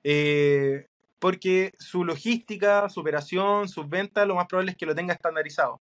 Eh, 0.04 0.88
porque 1.18 1.72
su 1.78 2.04
logística, 2.04 2.88
su 2.88 3.00
operación, 3.00 3.68
sus 3.68 3.88
ventas, 3.88 4.26
lo 4.26 4.34
más 4.34 4.46
probable 4.46 4.72
es 4.72 4.76
que 4.76 4.86
lo 4.86 4.94
tenga 4.94 5.14
estandarizado. 5.14 5.80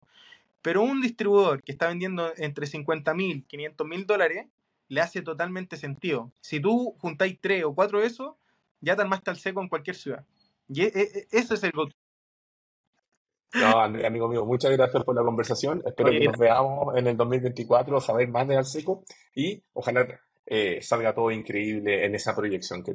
Pero 0.62 0.83
un 0.83 1.01
distribuidor 1.01 1.62
que 1.62 1.72
está 1.72 1.89
vendiendo 1.89 2.33
entre 2.37 2.66
50 2.66 3.14
mil, 3.14 3.45
500 3.47 3.87
mil 3.87 4.07
dólares, 4.07 4.47
le 4.89 5.01
hace 5.01 5.22
totalmente 5.22 5.77
sentido. 5.77 6.33
Si 6.41 6.61
tú 6.61 6.97
juntáis 6.99 7.39
tres 7.41 7.64
o 7.64 7.74
cuatro 7.74 8.01
de 8.01 8.07
esos, 8.07 8.35
ya 8.81 8.97
te 8.97 9.03
armaste 9.03 9.31
al 9.31 9.39
seco 9.39 9.61
en 9.62 9.68
cualquier 9.68 9.97
ciudad. 9.97 10.24
Y 10.68 10.83
e- 10.83 10.93
e- 10.95 11.27
ese 11.31 11.55
es 11.55 11.62
el 11.64 11.72
No, 13.55 13.81
amigo 13.81 14.29
mío, 14.29 14.45
muchas 14.45 14.71
gracias 14.73 15.03
por 15.05 15.15
la 15.15 15.23
conversación. 15.23 15.83
Espero 15.87 16.11
Oye, 16.11 16.21
que 16.21 16.27
nos 16.27 16.39
veamos 16.39 16.97
en 16.97 17.07
el 17.07 17.17
2024, 17.17 18.01
saber 18.01 18.29
más 18.29 18.47
de 18.49 18.57
Alseco 18.57 19.05
y 19.35 19.63
ojalá 19.73 20.07
eh, 20.45 20.81
salga 20.83 21.15
todo 21.15 21.31
increíble 21.31 22.05
en 22.05 22.15
esa 22.15 22.35
proyección 22.35 22.81
que 22.81 22.85